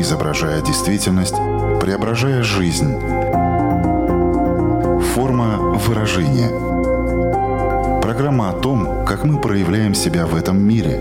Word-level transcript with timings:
изображая 0.00 0.62
действительность, 0.62 1.36
преображая 1.80 2.42
жизнь. 2.42 2.98
Форма 5.14 5.58
выражения. 5.78 6.48
Программа 8.00 8.50
о 8.50 8.52
том, 8.52 9.04
как 9.04 9.24
мы 9.24 9.40
проявляем 9.40 9.94
себя 9.94 10.26
в 10.26 10.34
этом 10.34 10.60
мире. 10.60 10.98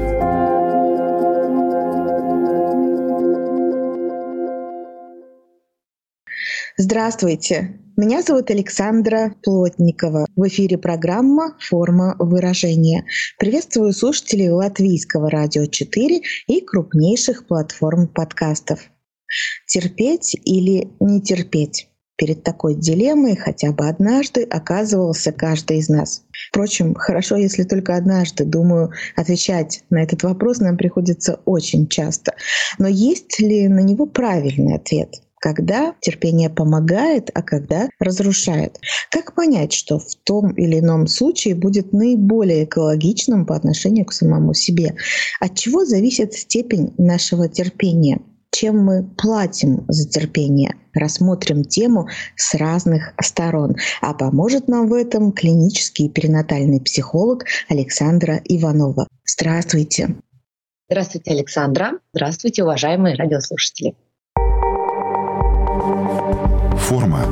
Здравствуйте! 6.78 7.80
Меня 8.02 8.22
зовут 8.22 8.50
Александра 8.50 9.36
Плотникова. 9.44 10.26
В 10.38 10.48
эфире 10.48 10.78
программа 10.78 11.58
«Форма 11.60 12.16
выражения». 12.18 13.04
Приветствую 13.38 13.92
слушателей 13.92 14.48
Латвийского 14.48 15.30
радио 15.30 15.66
4 15.66 16.22
и 16.48 16.62
крупнейших 16.62 17.46
платформ 17.46 18.08
подкастов. 18.08 18.80
Терпеть 19.68 20.34
или 20.46 20.88
не 21.02 21.22
терпеть? 21.22 21.90
Перед 22.16 22.42
такой 22.42 22.76
дилеммой 22.76 23.36
хотя 23.36 23.74
бы 23.74 23.90
однажды 23.90 24.44
оказывался 24.44 25.34
каждый 25.34 25.80
из 25.80 25.90
нас. 25.90 26.24
Впрочем, 26.52 26.96
хорошо, 26.96 27.36
если 27.36 27.64
только 27.64 27.98
однажды. 27.98 28.46
Думаю, 28.46 28.92
отвечать 29.18 29.84
на 29.90 30.02
этот 30.02 30.24
вопрос 30.24 30.60
нам 30.60 30.78
приходится 30.78 31.42
очень 31.44 31.90
часто. 31.90 32.34
Но 32.78 32.88
есть 32.88 33.42
ли 33.42 33.68
на 33.68 33.82
него 33.82 34.06
правильный 34.06 34.76
ответ? 34.76 35.16
Когда 35.40 35.96
терпение 36.02 36.50
помогает, 36.50 37.30
а 37.34 37.42
когда 37.42 37.90
разрушает. 38.00 38.80
Как 39.10 39.34
понять, 39.36 39.74
что 39.74 40.00
в 40.00 40.16
том 40.24 40.52
или 40.52 40.80
ином 40.80 41.08
случае 41.08 41.56
будет 41.56 41.94
наиболее 41.94 42.66
экологичным 42.66 43.46
по 43.46 43.56
отношению 43.56 44.06
к 44.06 44.14
самому 44.14 44.54
себе? 44.54 44.96
От 45.40 45.56
чего 45.56 45.86
зависит 45.86 46.34
степень 46.34 46.94
нашего 46.98 47.48
терпения? 47.48 48.22
Чем 48.52 48.84
мы 48.84 49.04
платим 49.18 49.86
за 49.88 50.10
терпение? 50.10 50.76
Рассмотрим 50.94 51.64
тему 51.64 52.08
с 52.36 52.56
разных 52.56 53.14
сторон. 53.22 53.76
А 54.02 54.14
поможет 54.14 54.68
нам 54.68 54.88
в 54.88 54.94
этом 54.94 55.32
клинический 55.32 56.10
перинатальный 56.10 56.82
психолог 56.82 57.46
Александра 57.70 58.42
Иванова. 58.44 59.08
Здравствуйте. 59.24 60.16
Здравствуйте, 60.90 61.32
Александра. 61.32 61.92
Здравствуйте, 62.14 62.64
уважаемые 62.64 63.16
радиослушатели. 63.16 63.96
Форма 66.90 67.24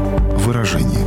выражения. 0.46 1.04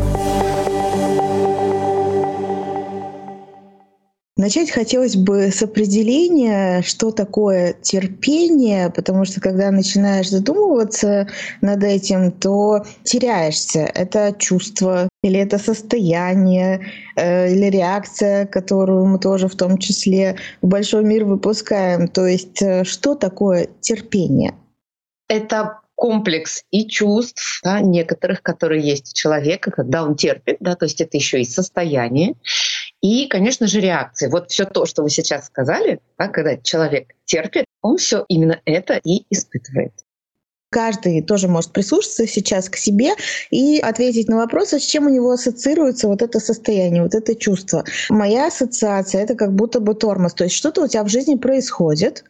Начать 4.36 4.72
хотелось 4.72 5.14
бы 5.14 5.52
с 5.52 5.62
определения, 5.62 6.82
что 6.82 7.12
такое 7.12 7.74
терпение, 7.74 8.90
потому 8.90 9.24
что 9.24 9.40
когда 9.40 9.70
начинаешь 9.70 10.30
задумываться 10.30 11.28
над 11.60 11.84
этим, 11.84 12.32
то 12.32 12.84
теряешься. 13.04 13.88
Это 13.94 14.34
чувство 14.36 15.08
или 15.22 15.38
это 15.38 15.56
состояние, 15.58 16.88
э, 17.14 17.52
или 17.52 17.66
реакция, 17.66 18.46
которую 18.46 19.06
мы 19.06 19.20
тоже 19.20 19.46
в 19.46 19.54
том 19.54 19.78
числе 19.78 20.34
в 20.60 20.66
большой 20.66 21.04
мир 21.04 21.24
выпускаем. 21.24 22.08
То 22.08 22.26
есть 22.26 22.60
э, 22.60 22.82
что 22.82 23.14
такое 23.14 23.68
терпение? 23.80 24.54
Это 25.28 25.78
комплекс 26.00 26.64
и 26.70 26.88
чувств 26.88 27.60
да, 27.62 27.82
некоторых, 27.82 28.42
которые 28.42 28.82
есть 28.82 29.12
у 29.12 29.14
человека, 29.14 29.70
когда 29.70 30.02
он 30.02 30.16
терпит, 30.16 30.56
да, 30.58 30.74
то 30.74 30.86
есть 30.86 30.98
это 31.02 31.18
еще 31.18 31.42
и 31.42 31.44
состояние, 31.44 32.36
и, 33.02 33.26
конечно 33.26 33.66
же, 33.66 33.80
реакции. 33.80 34.28
Вот 34.28 34.50
все 34.50 34.64
то, 34.64 34.86
что 34.86 35.02
вы 35.02 35.10
сейчас 35.10 35.44
сказали, 35.44 36.00
да, 36.18 36.28
когда 36.28 36.56
человек 36.56 37.12
терпит, 37.26 37.66
он 37.82 37.98
все 37.98 38.24
именно 38.28 38.62
это 38.64 38.98
и 39.04 39.26
испытывает. 39.28 39.92
Каждый 40.70 41.20
тоже 41.20 41.48
может 41.48 41.72
прислушаться 41.72 42.28
сейчас 42.28 42.68
к 42.68 42.76
себе 42.76 43.14
и 43.50 43.80
ответить 43.80 44.28
на 44.28 44.36
вопрос, 44.36 44.72
а 44.72 44.78
с 44.78 44.84
чем 44.84 45.06
у 45.06 45.10
него 45.10 45.32
ассоциируется 45.32 46.06
вот 46.06 46.22
это 46.22 46.38
состояние, 46.38 47.02
вот 47.02 47.14
это 47.14 47.34
чувство. 47.34 47.84
Моя 48.08 48.46
ассоциация— 48.46 49.22
это 49.24 49.34
как 49.34 49.52
будто 49.52 49.80
бы 49.80 49.94
тормоз. 49.94 50.32
То 50.32 50.44
есть 50.44 50.54
что-то 50.54 50.84
у 50.84 50.86
тебя 50.86 51.02
в 51.02 51.08
жизни 51.08 51.34
происходит, 51.34 52.24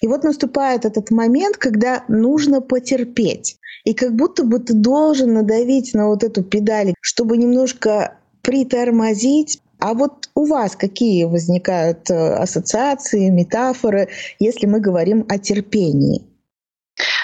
и 0.00 0.08
вот 0.08 0.24
наступает 0.24 0.86
этот 0.86 1.10
момент, 1.10 1.58
когда 1.58 2.04
нужно 2.08 2.62
потерпеть. 2.62 3.58
И 3.84 3.92
как 3.92 4.14
будто 4.14 4.44
бы 4.44 4.58
ты 4.58 4.72
должен 4.72 5.34
надавить 5.34 5.92
на 5.92 6.08
вот 6.08 6.24
эту 6.24 6.42
педаль, 6.42 6.94
чтобы 7.02 7.36
немножко 7.36 8.14
притормозить, 8.40 9.60
а 9.80 9.92
вот 9.92 10.30
у 10.34 10.46
вас 10.46 10.76
какие 10.76 11.24
возникают 11.24 12.08
э, 12.08 12.14
ассоциации, 12.14 13.28
метафоры, 13.28 14.08
если 14.38 14.66
мы 14.66 14.80
говорим 14.80 15.26
о 15.28 15.38
терпении? 15.38 16.31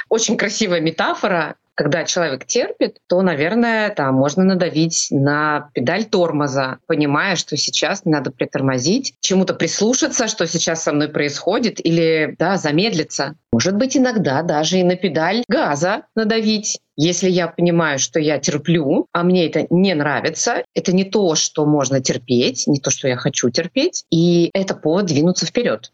Очень 0.08 0.36
красивая 0.36 0.80
метафора. 0.80 1.56
Когда 1.74 2.02
человек 2.02 2.44
терпит, 2.44 2.98
то, 3.06 3.22
наверное, 3.22 3.90
там 3.90 4.16
можно 4.16 4.42
надавить 4.42 5.06
на 5.12 5.70
педаль 5.74 6.06
тормоза, 6.06 6.78
понимая, 6.88 7.36
что 7.36 7.56
сейчас 7.56 8.04
надо 8.04 8.32
притормозить, 8.32 9.14
чему-то 9.20 9.54
прислушаться, 9.54 10.26
что 10.26 10.48
сейчас 10.48 10.82
со 10.82 10.92
мной 10.92 11.06
происходит, 11.06 11.78
или 11.78 12.34
да, 12.36 12.56
замедлиться. 12.56 13.36
Может 13.52 13.76
быть, 13.76 13.96
иногда 13.96 14.42
даже 14.42 14.78
и 14.78 14.82
на 14.82 14.96
педаль 14.96 15.44
газа 15.46 16.02
надавить. 16.16 16.80
Если 16.96 17.30
я 17.30 17.46
понимаю, 17.46 18.00
что 18.00 18.18
я 18.18 18.38
терплю, 18.38 19.06
а 19.12 19.22
мне 19.22 19.46
это 19.46 19.68
не 19.70 19.94
нравится, 19.94 20.64
это 20.74 20.92
не 20.92 21.04
то, 21.04 21.36
что 21.36 21.64
можно 21.64 22.00
терпеть, 22.00 22.66
не 22.66 22.80
то, 22.80 22.90
что 22.90 23.06
я 23.06 23.16
хочу 23.16 23.50
терпеть, 23.50 24.04
и 24.10 24.50
это 24.52 24.74
повод 24.74 25.06
двинуться 25.06 25.46
вперед. 25.46 25.92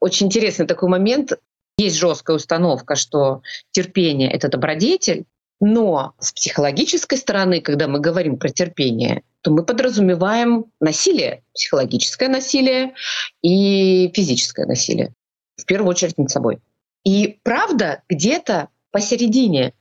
Очень 0.00 0.28
интересный 0.28 0.66
такой 0.66 0.88
момент. 0.88 1.32
Есть 1.78 1.96
жесткая 1.96 2.36
установка, 2.36 2.94
что 2.96 3.42
терпение— 3.70 4.30
это 4.32 4.48
добродетель, 4.48 5.26
но 5.60 6.14
с 6.18 6.32
психологической 6.32 7.18
стороны, 7.18 7.60
когда 7.60 7.86
мы 7.86 8.00
говорим 8.00 8.38
про 8.38 8.48
терпение, 8.48 9.22
то 9.42 9.50
мы 9.50 9.64
подразумеваем 9.64 10.66
насилие, 10.80 11.42
психологическое 11.54 12.28
насилие 12.28 12.94
и 13.42 14.10
физическое 14.14 14.66
насилие. 14.66 15.12
В 15.56 15.64
первую 15.64 15.90
очередь 15.90 16.18
над 16.18 16.30
собой. 16.30 16.60
И 17.04 17.38
правда 17.42 18.02
где-то 18.08 18.68
посередине. 18.90 19.72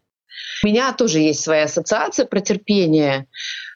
У 0.63 0.67
меня 0.67 0.93
тоже 0.93 1.19
есть 1.19 1.43
своя 1.43 1.65
ассоциация 1.65 2.25
про 2.25 2.39
терпение, 2.39 3.27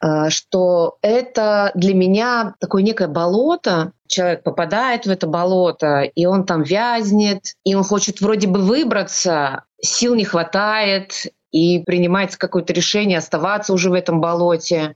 э, 0.02 0.30
что 0.30 0.98
это 1.02 1.72
для 1.76 1.94
меня 1.94 2.56
такое 2.60 2.84
некое 2.84 3.08
болото, 3.08 3.94
человек 4.08 4.44
попадает 4.44 5.06
в 5.06 5.10
это 5.10 5.28
болото, 5.28 6.02
и 6.02 6.26
он 6.26 6.46
там 6.46 6.64
вязнет, 6.64 7.56
и 7.64 7.76
он 7.76 7.84
хочет 7.84 8.22
вроде 8.22 8.48
бы 8.48 8.60
выбраться, 8.60 9.64
сил 9.82 10.16
не 10.16 10.26
хватает, 10.26 11.14
и 11.52 11.80
принимается 11.80 12.38
какое-то 12.38 12.74
решение 12.74 13.18
оставаться 13.18 13.74
уже 13.74 13.90
в 13.90 13.94
этом 13.94 14.22
болоте. 14.22 14.96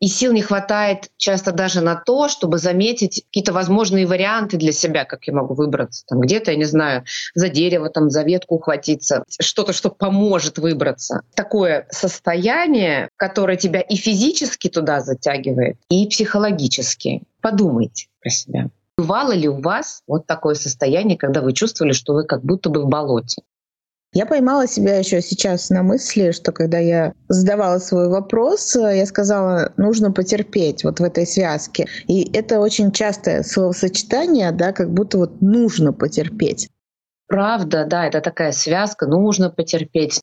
И 0.00 0.08
сил 0.08 0.32
не 0.32 0.40
хватает 0.40 1.10
часто 1.18 1.52
даже 1.52 1.82
на 1.82 1.94
то, 1.94 2.28
чтобы 2.28 2.56
заметить 2.56 3.22
какие-то 3.26 3.52
возможные 3.52 4.06
варианты 4.06 4.56
для 4.56 4.72
себя, 4.72 5.04
как 5.04 5.26
я 5.26 5.34
могу 5.34 5.52
выбраться. 5.52 6.04
Там 6.06 6.20
где-то, 6.20 6.52
я 6.52 6.56
не 6.56 6.64
знаю, 6.64 7.04
за 7.34 7.50
дерево, 7.50 7.90
там, 7.90 8.08
за 8.08 8.22
ветку 8.22 8.54
ухватиться, 8.54 9.24
что-то, 9.38 9.74
что 9.74 9.90
поможет 9.90 10.58
выбраться. 10.58 11.20
Такое 11.34 11.86
состояние, 11.90 13.10
которое 13.16 13.58
тебя 13.58 13.80
и 13.80 13.96
физически 13.96 14.68
туда 14.68 15.00
затягивает, 15.00 15.76
и 15.90 16.06
психологически. 16.06 17.22
Подумайте 17.42 18.06
про 18.22 18.30
себя. 18.30 18.70
Бывало 18.96 19.32
ли 19.32 19.48
у 19.48 19.60
вас 19.60 20.02
вот 20.06 20.26
такое 20.26 20.54
состояние, 20.54 21.18
когда 21.18 21.42
вы 21.42 21.52
чувствовали, 21.52 21.92
что 21.92 22.14
вы 22.14 22.24
как 22.24 22.42
будто 22.42 22.70
бы 22.70 22.82
в 22.82 22.88
болоте? 22.88 23.42
Я 24.12 24.26
поймала 24.26 24.66
себя 24.66 24.98
еще 24.98 25.22
сейчас 25.22 25.70
на 25.70 25.84
мысли, 25.84 26.32
что 26.32 26.50
когда 26.50 26.78
я 26.78 27.12
задавала 27.28 27.78
свой 27.78 28.08
вопрос, 28.08 28.74
я 28.74 29.06
сказала, 29.06 29.72
нужно 29.76 30.10
потерпеть 30.10 30.82
вот 30.82 30.98
в 30.98 31.04
этой 31.04 31.26
связке. 31.26 31.86
И 32.08 32.28
это 32.36 32.58
очень 32.58 32.90
частое 32.90 33.44
словосочетание, 33.44 34.50
да, 34.50 34.72
как 34.72 34.92
будто 34.92 35.18
вот 35.18 35.40
нужно 35.40 35.92
потерпеть. 35.92 36.68
Правда, 37.28 37.86
да, 37.88 38.06
это 38.06 38.20
такая 38.20 38.50
связка, 38.50 39.06
нужно 39.06 39.48
потерпеть. 39.48 40.20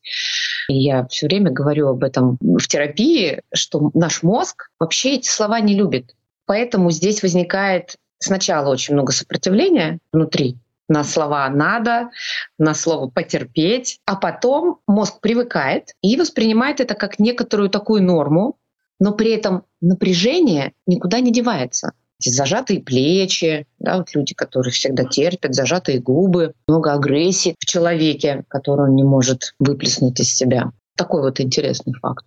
И 0.68 0.76
я 0.76 1.06
все 1.06 1.26
время 1.26 1.50
говорю 1.50 1.88
об 1.88 2.04
этом 2.04 2.36
в 2.42 2.68
терапии, 2.68 3.40
что 3.54 3.90
наш 3.94 4.22
мозг 4.22 4.68
вообще 4.78 5.14
эти 5.14 5.30
слова 5.30 5.60
не 5.60 5.74
любит. 5.74 6.14
Поэтому 6.44 6.90
здесь 6.90 7.22
возникает 7.22 7.96
сначала 8.18 8.68
очень 8.70 8.92
много 8.92 9.12
сопротивления 9.12 9.98
внутри, 10.12 10.58
на 10.88 11.04
слова 11.04 11.48
«надо», 11.48 12.10
на 12.58 12.74
слово 12.74 13.08
«потерпеть», 13.08 14.00
а 14.06 14.16
потом 14.16 14.80
мозг 14.86 15.20
привыкает 15.20 15.94
и 16.02 16.16
воспринимает 16.16 16.80
это 16.80 16.94
как 16.94 17.18
некоторую 17.18 17.68
такую 17.68 18.02
норму, 18.02 18.56
но 18.98 19.12
при 19.12 19.30
этом 19.30 19.64
напряжение 19.80 20.72
никуда 20.86 21.20
не 21.20 21.32
девается. 21.32 21.92
Эти 22.20 22.30
зажатые 22.30 22.80
плечи, 22.80 23.66
да, 23.78 23.98
вот 23.98 24.12
люди, 24.12 24.34
которые 24.34 24.72
всегда 24.72 25.04
терпят, 25.04 25.54
зажатые 25.54 26.00
губы, 26.00 26.52
много 26.66 26.92
агрессии 26.92 27.54
в 27.60 27.64
человеке, 27.64 28.44
которую 28.48 28.88
он 28.88 28.96
не 28.96 29.04
может 29.04 29.54
выплеснуть 29.60 30.18
из 30.18 30.34
себя. 30.34 30.72
Такой 30.96 31.22
вот 31.22 31.38
интересный 31.38 31.94
факт. 31.94 32.26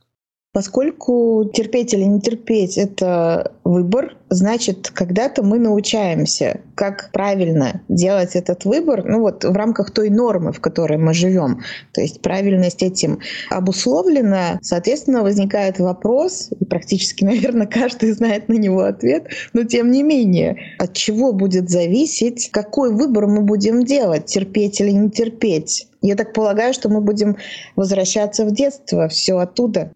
Поскольку 0.53 1.49
терпеть 1.53 1.93
или 1.93 2.03
не 2.03 2.19
терпеть— 2.19 2.77
это 2.77 3.53
выбор, 3.63 4.17
значит, 4.29 4.91
когда-то 4.93 5.43
мы 5.43 5.59
научаемся, 5.59 6.59
как 6.75 7.09
правильно 7.13 7.81
делать 7.87 8.35
этот 8.35 8.65
выбор, 8.65 9.05
ну 9.05 9.21
вот 9.21 9.45
в 9.45 9.53
рамках 9.53 9.91
той 9.91 10.09
нормы, 10.09 10.51
в 10.51 10.59
которой 10.59 10.97
мы 10.97 11.13
живем. 11.13 11.61
То 11.93 12.01
есть 12.01 12.21
правильность 12.21 12.83
этим 12.83 13.19
обусловлена, 13.49 14.59
соответственно, 14.61 15.23
возникает 15.23 15.79
вопрос, 15.79 16.49
и 16.59 16.65
практически, 16.65 17.23
наверное, 17.23 17.65
каждый 17.65 18.11
знает 18.11 18.49
на 18.49 18.55
него 18.55 18.81
ответ, 18.81 19.27
но 19.53 19.63
тем 19.63 19.89
не 19.89 20.03
менее, 20.03 20.57
от 20.79 20.91
чего 20.91 21.31
будет 21.31 21.69
зависеть, 21.69 22.49
какой 22.51 22.93
выбор 22.93 23.25
мы 23.27 23.41
будем 23.41 23.85
делать, 23.85 24.25
терпеть 24.25 24.81
или 24.81 24.91
не 24.91 25.09
терпеть. 25.09 25.87
Я 26.01 26.15
так 26.15 26.33
полагаю, 26.33 26.73
что 26.73 26.89
мы 26.89 26.99
будем 26.99 27.37
возвращаться 27.77 28.43
в 28.43 28.51
детство, 28.51 29.07
все 29.07 29.37
оттуда. 29.37 29.93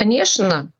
Конечно. 0.00 0.72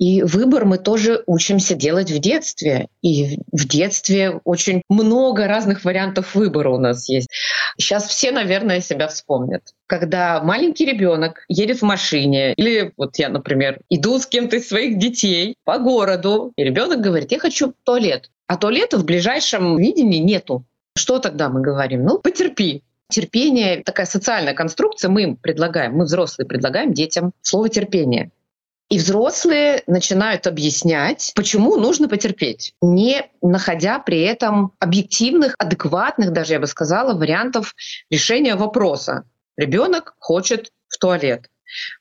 И 0.00 0.24
выбор 0.24 0.64
мы 0.64 0.78
тоже 0.78 1.22
учимся 1.26 1.76
делать 1.76 2.10
в 2.10 2.18
детстве. 2.18 2.88
И 3.02 3.38
в 3.52 3.68
детстве 3.68 4.40
очень 4.42 4.82
много 4.88 5.46
разных 5.46 5.84
вариантов 5.84 6.34
выбора 6.34 6.70
у 6.70 6.78
нас 6.78 7.08
есть. 7.08 7.28
Сейчас 7.78 8.08
все, 8.08 8.32
наверное, 8.32 8.80
себя 8.80 9.06
вспомнят. 9.06 9.62
Когда 9.86 10.42
маленький 10.42 10.86
ребенок 10.86 11.44
едет 11.46 11.78
в 11.78 11.84
машине, 11.84 12.52
или 12.54 12.92
вот 12.96 13.16
я, 13.16 13.28
например, 13.28 13.78
иду 13.90 14.18
с 14.18 14.26
кем-то 14.26 14.56
из 14.56 14.66
своих 14.66 14.98
детей 14.98 15.54
по 15.62 15.78
городу, 15.78 16.52
и 16.56 16.64
ребенок 16.64 17.00
говорит, 17.00 17.30
я 17.30 17.38
хочу 17.38 17.74
туалет. 17.84 18.32
А 18.48 18.56
туалета 18.56 18.98
в 18.98 19.04
ближайшем 19.04 19.76
видении 19.76 20.18
нету. 20.18 20.64
Что 20.96 21.20
тогда 21.20 21.48
мы 21.48 21.60
говорим? 21.60 22.04
Ну, 22.04 22.18
потерпи. 22.18 22.82
Терпение— 23.08 23.82
такая 23.84 24.04
социальная 24.06 24.52
конструкция, 24.52 25.10
мы 25.10 25.22
им 25.22 25.36
предлагаем, 25.36 25.94
мы 25.94 26.04
взрослые 26.06 26.46
предлагаем 26.46 26.92
детям 26.92 27.32
слово 27.40 27.68
терпение. 27.68 28.32
И 28.90 28.98
взрослые 28.98 29.82
начинают 29.86 30.46
объяснять, 30.46 31.32
почему 31.34 31.76
нужно 31.76 32.08
потерпеть, 32.08 32.74
не 32.80 33.26
находя 33.42 33.98
при 33.98 34.22
этом 34.22 34.72
объективных, 34.78 35.54
адекватных, 35.58 36.32
даже 36.32 36.54
я 36.54 36.60
бы 36.60 36.66
сказала, 36.66 37.12
вариантов 37.12 37.74
решения 38.10 38.56
вопроса. 38.56 39.24
Ребенок 39.58 40.14
хочет 40.18 40.70
в 40.88 40.96
туалет. 40.98 41.50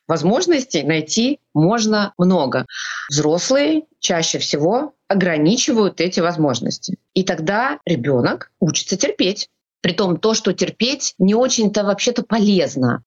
Возможностей 0.08 0.84
найти 0.84 1.40
можно 1.54 2.14
много. 2.18 2.66
Взрослые 3.10 3.84
чаще 4.00 4.40
всего 4.40 4.94
ограничивают 5.10 6.00
эти 6.00 6.22
возможности. 6.22 6.98
И 7.14 7.24
тогда 7.24 7.80
ребенок 7.86 8.52
учится 8.62 8.96
терпеть. 8.96 9.50
Притом 9.82 10.18
то, 10.18 10.34
что 10.34 10.54
терпеть, 10.54 11.16
не 11.18 11.36
очень-то 11.36 11.84
вообще-то 11.84 12.24
полезно. 12.24 13.04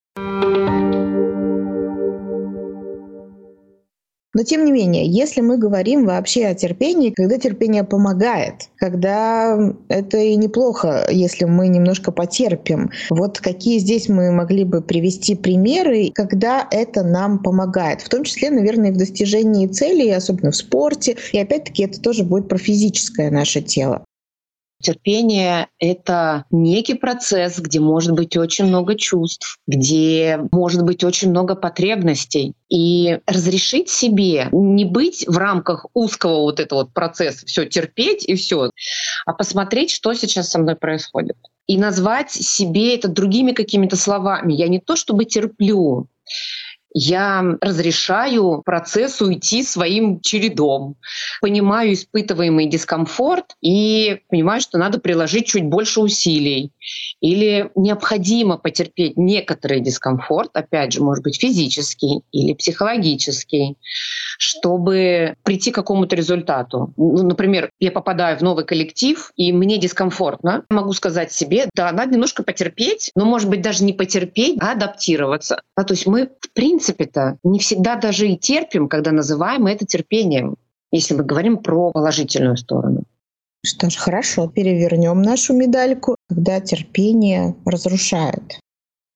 Но 4.33 4.45
тем 4.45 4.65
не 4.65 4.73
менее, 4.73 5.07
если 5.07 5.41
мы 5.41 5.59
говорим 5.59 6.07
вообще 6.07 6.47
о 6.47 6.55
терпении, 6.55 7.11
когда 7.11 7.37
терпение 7.37 7.83
помогает, 7.83 8.69
когда 8.77 9.75
это 9.89 10.19
и 10.19 10.37
неплохо, 10.37 11.07
если 11.11 11.47
мы 11.47 11.67
немножко 11.67 12.13
потерпим. 12.13 12.91
Вот 13.11 13.41
какие 13.41 13.79
здесь 13.79 14.09
мы 14.09 14.31
могли 14.31 14.65
бы 14.65 14.83
привести 14.83 15.35
примеры, 15.35 16.13
когда 16.15 16.67
это 16.71 17.03
нам 17.03 17.41
помогает, 17.41 18.03
в 18.03 18.09
том 18.09 18.23
числе, 18.23 18.51
наверное, 18.51 18.93
в 18.93 18.97
достижении 18.97 19.67
целей, 19.67 20.11
особенно 20.11 20.53
в 20.53 20.57
спорте. 20.57 21.17
И 21.33 21.39
опять-таки 21.39 21.83
это 21.83 22.01
тоже 22.01 22.23
будет 22.23 22.49
про 22.49 22.59
физическое 22.59 23.31
наше 23.31 23.63
тело. 23.63 24.05
Терпение— 24.81 25.69
это 25.79 26.45
некий 26.51 26.95
процесс, 26.95 27.59
где 27.59 27.81
может 27.81 28.13
быть 28.13 28.37
очень 28.37 28.65
много 28.65 28.95
чувств, 28.97 29.59
где 29.67 30.41
может 30.53 30.83
быть 30.85 31.05
очень 31.05 31.31
много 31.31 31.55
потребностей. 31.55 32.55
И 32.71 33.19
разрешить 33.27 33.91
себе 33.91 34.49
не 34.53 34.85
быть 34.85 35.27
в 35.27 35.37
рамках 35.37 35.87
узкого 35.93 36.41
вот 36.41 36.61
этого 36.61 36.81
вот 36.81 36.95
процесса, 36.95 37.45
все 37.47 37.67
терпеть 37.67 38.25
и 38.27 38.37
все, 38.37 38.71
а 39.27 39.33
посмотреть, 39.35 39.91
что 39.91 40.15
сейчас 40.15 40.51
со 40.51 40.59
мной 40.59 40.77
происходит. 40.77 41.37
И 41.67 41.77
назвать 41.77 42.31
себе 42.31 42.95
это 42.95 43.09
другими 43.09 43.53
какими-то 43.53 43.97
словами. 43.97 44.55
Я 44.55 44.69
не 44.69 44.81
то 44.81 44.97
чтобы 44.97 45.25
терплю, 45.25 46.09
я 46.93 47.45
разрешаю 47.61 48.63
процессу 48.65 49.33
идти 49.33 49.63
своим 49.63 50.21
чередом, 50.21 50.97
понимаю 51.41 51.93
испытываемый 51.93 52.67
дискомфорт 52.67 53.57
и 53.61 54.21
понимаю, 54.29 54.61
что 54.61 54.79
надо 54.79 54.99
приложить 54.99 55.47
чуть 55.47 55.65
больше 55.65 56.01
усилий. 56.01 56.73
Или 57.21 57.71
необходимо 57.75 58.57
потерпеть 58.57 59.17
некоторый 59.17 59.81
дискомфорт, 59.81 60.51
опять 60.55 60.93
же, 60.93 61.03
может 61.03 61.23
быть, 61.23 61.41
физический 61.41 62.23
или 62.33 62.55
психологический, 62.55 63.77
чтобы 64.39 65.37
прийти 65.45 65.71
к 65.71 65.75
какому-то 65.75 66.17
результату. 66.17 66.93
Ну, 66.97 67.23
например, 67.23 67.71
я 67.79 67.93
попадаю 67.93 68.39
в 68.39 68.43
новый 68.43 68.65
коллектив, 68.65 69.33
и 69.37 69.53
мне 69.53 69.79
дискомфортно. 69.79 70.65
Могу 70.71 70.93
сказать 70.93 71.33
себе, 71.33 71.69
да, 71.75 71.93
надо 71.93 72.15
немножко 72.15 72.43
потерпеть, 72.43 73.11
но, 73.15 73.25
может 73.25 73.49
быть, 73.49 73.63
даже 73.63 73.85
не 73.85 73.93
потерпеть, 73.93 74.57
а 74.61 74.73
адаптироваться. 74.73 75.63
А, 75.77 75.85
то 75.85 75.95
есть 75.95 76.07
мы, 76.07 76.31
в 76.41 76.53
принципе-то, 76.81 77.37
не 77.45 77.59
всегда 77.59 77.97
даже 77.97 78.27
и 78.27 78.39
терпим, 78.39 78.89
когда 78.89 79.13
называем 79.13 79.67
это 79.67 79.85
терпением, 79.85 80.57
если 80.91 81.15
мы 81.15 81.25
говорим 81.25 81.59
про 81.59 81.91
положительную 81.93 82.57
сторону. 82.57 83.03
Что 83.65 83.91
ж, 83.91 83.97
хорошо, 83.97 84.49
перевернем 84.49 85.21
нашу 85.21 85.55
медальку, 85.55 86.17
когда 86.29 86.61
терпение 86.61 87.55
разрушает. 87.67 88.59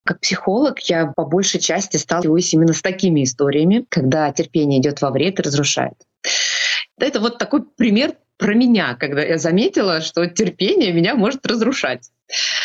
Как 0.04 0.20
психолог 0.20 0.78
я 0.80 1.06
по 1.06 1.24
большей 1.24 1.60
части 1.60 1.96
сталкиваюсь 1.96 2.52
именно 2.52 2.74
с 2.74 2.82
такими 2.82 3.24
историями, 3.24 3.86
когда 3.88 4.30
терпение 4.32 4.80
идет 4.80 5.00
во 5.00 5.10
вред 5.10 5.38
и 5.38 5.42
разрушает. 5.42 5.94
Это 6.98 7.20
вот 7.20 7.38
такой 7.38 7.64
пример 7.64 8.14
про 8.36 8.54
меня, 8.54 8.94
когда 8.94 9.22
я 9.22 9.38
заметила, 9.38 10.02
что 10.02 10.26
терпение 10.26 10.92
меня 10.92 11.14
может 11.14 11.46
разрушать. 11.46 12.10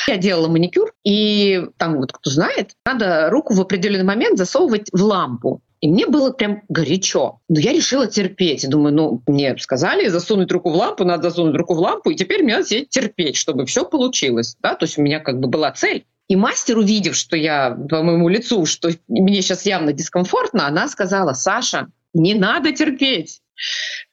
Я 0.07 0.17
делала 0.17 0.47
маникюр, 0.47 0.93
и 1.03 1.65
там 1.77 1.97
вот 1.97 2.11
кто 2.11 2.29
знает, 2.29 2.71
надо 2.85 3.29
руку 3.29 3.53
в 3.53 3.61
определенный 3.61 4.05
момент 4.05 4.37
засовывать 4.37 4.89
в 4.91 5.01
лампу. 5.01 5.61
И 5.81 5.87
мне 5.87 6.07
было 6.07 6.31
прям 6.31 6.63
горячо. 6.67 7.39
Но 7.47 7.59
я 7.59 7.71
решила 7.71 8.05
терпеть. 8.07 8.67
Думаю, 8.67 8.93
ну, 8.93 9.23
мне 9.27 9.55
сказали 9.57 10.07
засунуть 10.07 10.51
руку 10.51 10.71
в 10.71 10.75
лампу, 10.75 11.05
надо 11.05 11.29
засунуть 11.29 11.55
руку 11.55 11.73
в 11.73 11.79
лампу, 11.79 12.09
и 12.09 12.15
теперь 12.15 12.43
мне 12.43 12.55
надо 12.55 12.67
сидеть 12.67 12.89
терпеть, 12.89 13.37
чтобы 13.37 13.65
все 13.65 13.85
получилось. 13.85 14.57
Да? 14.61 14.75
То 14.75 14.85
есть 14.85 14.97
у 14.97 15.01
меня 15.01 15.19
как 15.19 15.39
бы 15.39 15.47
была 15.47 15.71
цель. 15.71 16.05
И 16.27 16.35
мастер, 16.35 16.77
увидев, 16.77 17.15
что 17.15 17.35
я 17.35 17.71
по 17.89 18.03
моему 18.03 18.29
лицу, 18.29 18.65
что 18.65 18.89
мне 19.07 19.41
сейчас 19.41 19.65
явно 19.65 19.93
дискомфортно, 19.93 20.67
она 20.67 20.87
сказала, 20.87 21.33
Саша, 21.33 21.87
не 22.13 22.33
надо 22.35 22.71
терпеть. 22.71 23.41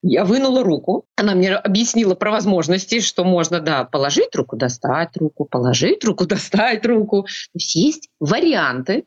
Я 0.02 0.24
вынула 0.24 0.62
руку. 0.62 1.06
Она 1.16 1.34
мне 1.34 1.54
объяснила 1.54 2.14
про 2.14 2.30
возможности, 2.30 3.00
что 3.00 3.24
можно, 3.24 3.60
да, 3.60 3.84
положить 3.84 4.34
руку, 4.34 4.56
достать 4.56 5.16
руку, 5.16 5.44
положить 5.44 6.04
руку, 6.04 6.26
достать 6.26 6.84
руку. 6.86 7.22
То 7.22 7.28
есть 7.54 7.74
есть 7.74 8.08
варианты. 8.20 9.04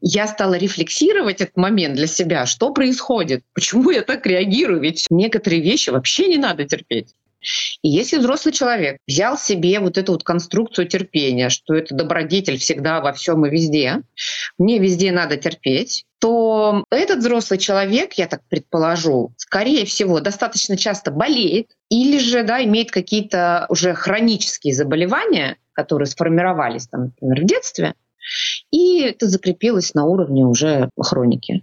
Я 0.00 0.26
стала 0.26 0.54
рефлексировать 0.54 1.40
этот 1.40 1.56
момент 1.56 1.94
для 1.94 2.06
себя, 2.06 2.46
что 2.46 2.72
происходит, 2.72 3.44
почему 3.54 3.90
я 3.90 4.02
так 4.02 4.26
реагирую, 4.26 4.80
ведь 4.80 5.06
некоторые 5.10 5.62
вещи 5.62 5.90
вообще 5.90 6.28
не 6.28 6.38
надо 6.38 6.64
терпеть. 6.64 7.14
И 7.82 7.88
если 7.88 8.18
взрослый 8.18 8.52
человек 8.52 8.98
взял 9.06 9.36
себе 9.36 9.80
вот 9.80 9.98
эту 9.98 10.12
вот 10.12 10.22
конструкцию 10.22 10.86
терпения, 10.86 11.48
что 11.48 11.74
это 11.74 11.94
добродетель 11.94 12.58
всегда 12.58 13.00
во 13.00 13.12
всем 13.12 13.44
и 13.46 13.50
везде, 13.50 14.02
мне 14.58 14.78
везде 14.78 15.12
надо 15.12 15.36
терпеть, 15.36 16.04
то 16.20 16.84
этот 16.90 17.18
взрослый 17.18 17.58
человек, 17.58 18.14
я 18.14 18.28
так 18.28 18.42
предположу, 18.48 19.32
скорее 19.36 19.84
всего, 19.84 20.20
достаточно 20.20 20.76
часто 20.76 21.10
болеет 21.10 21.68
или 21.88 22.18
же 22.18 22.44
да, 22.44 22.62
имеет 22.62 22.90
какие-то 22.90 23.66
уже 23.68 23.94
хронические 23.94 24.74
заболевания, 24.74 25.56
которые 25.72 26.06
сформировались, 26.06 26.86
там, 26.86 27.06
например, 27.06 27.42
в 27.42 27.46
детстве, 27.46 27.94
и 28.70 29.00
это 29.00 29.26
закрепилось 29.26 29.94
на 29.94 30.04
уровне 30.04 30.44
уже 30.44 30.88
хроники 30.98 31.62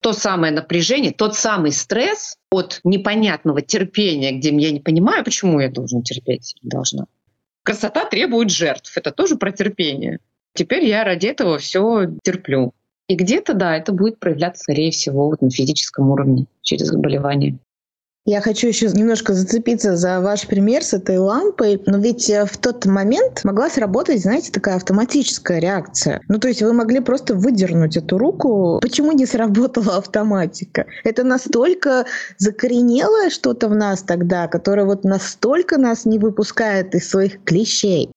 то 0.00 0.12
самое 0.12 0.52
напряжение, 0.52 1.12
тот 1.12 1.34
самый 1.34 1.72
стресс 1.72 2.36
от 2.50 2.80
непонятного 2.84 3.62
терпения, 3.62 4.32
где 4.32 4.50
я 4.56 4.70
не 4.70 4.80
понимаю, 4.80 5.24
почему 5.24 5.60
я 5.60 5.70
должен 5.70 6.02
терпеть, 6.02 6.54
должна. 6.62 7.06
Красота 7.64 8.04
требует 8.06 8.50
жертв. 8.50 8.96
Это 8.96 9.10
тоже 9.10 9.36
про 9.36 9.52
терпение. 9.52 10.20
Теперь 10.54 10.84
я 10.84 11.04
ради 11.04 11.26
этого 11.26 11.58
все 11.58 12.06
терплю. 12.22 12.72
И 13.08 13.14
где-то, 13.14 13.54
да, 13.54 13.76
это 13.76 13.92
будет 13.92 14.18
проявляться, 14.18 14.62
скорее 14.62 14.90
всего, 14.90 15.26
вот 15.26 15.40
на 15.42 15.50
физическом 15.50 16.10
уровне 16.10 16.46
через 16.62 16.88
заболевание. 16.88 17.58
Я 18.24 18.42
хочу 18.42 18.68
еще 18.68 18.88
немножко 18.88 19.32
зацепиться 19.32 19.96
за 19.96 20.20
ваш 20.20 20.46
пример 20.46 20.84
с 20.84 20.92
этой 20.92 21.16
лампой, 21.16 21.82
но 21.86 21.96
ведь 21.96 22.28
э, 22.28 22.44
в 22.44 22.58
тот 22.58 22.84
момент 22.84 23.42
могла 23.44 23.70
сработать, 23.70 24.20
знаете, 24.20 24.52
такая 24.52 24.76
автоматическая 24.76 25.60
реакция. 25.60 26.20
Ну, 26.28 26.38
то 26.38 26.48
есть 26.48 26.60
вы 26.60 26.74
могли 26.74 27.00
просто 27.00 27.34
выдернуть 27.34 27.96
эту 27.96 28.18
руку. 28.18 28.80
Почему 28.82 29.12
не 29.12 29.24
сработала 29.24 29.96
автоматика? 29.98 30.86
Это 31.04 31.24
настолько 31.24 32.04
закоренелое 32.36 33.30
что-то 33.30 33.68
в 33.68 33.74
нас 33.74 34.02
тогда, 34.02 34.46
которое 34.46 34.84
вот 34.84 35.04
настолько 35.04 35.78
нас 35.78 36.04
не 36.04 36.18
выпускает 36.18 36.94
из 36.94 37.08
своих 37.08 37.42
клещей. 37.44 38.12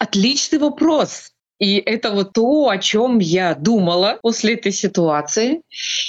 Отличный 0.00 0.58
вопрос. 0.58 1.30
И 1.58 1.76
это 1.76 2.10
вот 2.10 2.32
то, 2.32 2.68
о 2.68 2.78
чем 2.78 3.18
я 3.18 3.54
думала 3.54 4.18
после 4.22 4.54
этой 4.54 4.72
ситуации. 4.72 5.62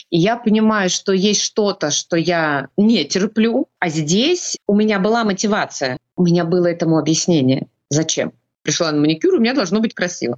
И 0.10 0.18
я 0.18 0.36
понимаю, 0.36 0.90
что 0.90 1.14
есть 1.14 1.42
что-то, 1.42 1.92
что 1.92 2.18
я 2.18 2.68
не 2.76 3.06
терплю, 3.06 3.68
а 3.80 3.90
здесь 3.90 4.58
у 4.68 4.76
меня 4.76 5.00
была 5.00 5.24
мотивация, 5.24 6.00
у 6.16 6.24
меня 6.24 6.44
было 6.44 6.68
этому 6.68 6.98
объяснение. 6.98 7.68
Зачем? 7.90 8.34
Пришла 8.64 8.92
на 8.92 9.00
маникюр, 9.00 9.36
у 9.36 9.40
меня 9.40 9.54
должно 9.54 9.80
быть 9.80 9.94
красиво. 9.94 10.38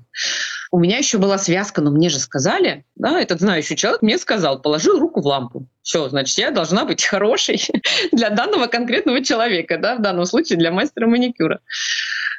У 0.72 0.78
меня 0.78 1.00
еще 1.00 1.18
была 1.18 1.40
связка, 1.40 1.82
но 1.82 1.90
мне 1.90 2.10
же 2.10 2.20
сказали, 2.20 2.86
да, 2.96 3.20
этот 3.20 3.40
знающий 3.40 3.76
человек 3.76 4.04
мне 4.04 4.20
сказал, 4.20 4.62
положил 4.62 5.00
руку 5.00 5.22
в 5.22 5.26
лампу. 5.26 5.68
Все, 5.82 6.08
значит, 6.10 6.38
я 6.38 6.52
должна 6.52 6.86
быть 6.86 7.04
хорошей 7.04 7.60
для 8.12 8.30
данного 8.30 8.68
конкретного 8.68 9.24
человека, 9.24 9.80
да, 9.80 9.96
в 9.96 10.02
данном 10.04 10.26
случае 10.26 10.60
для 10.60 10.72
мастера 10.72 11.08
маникюра. 11.08 11.62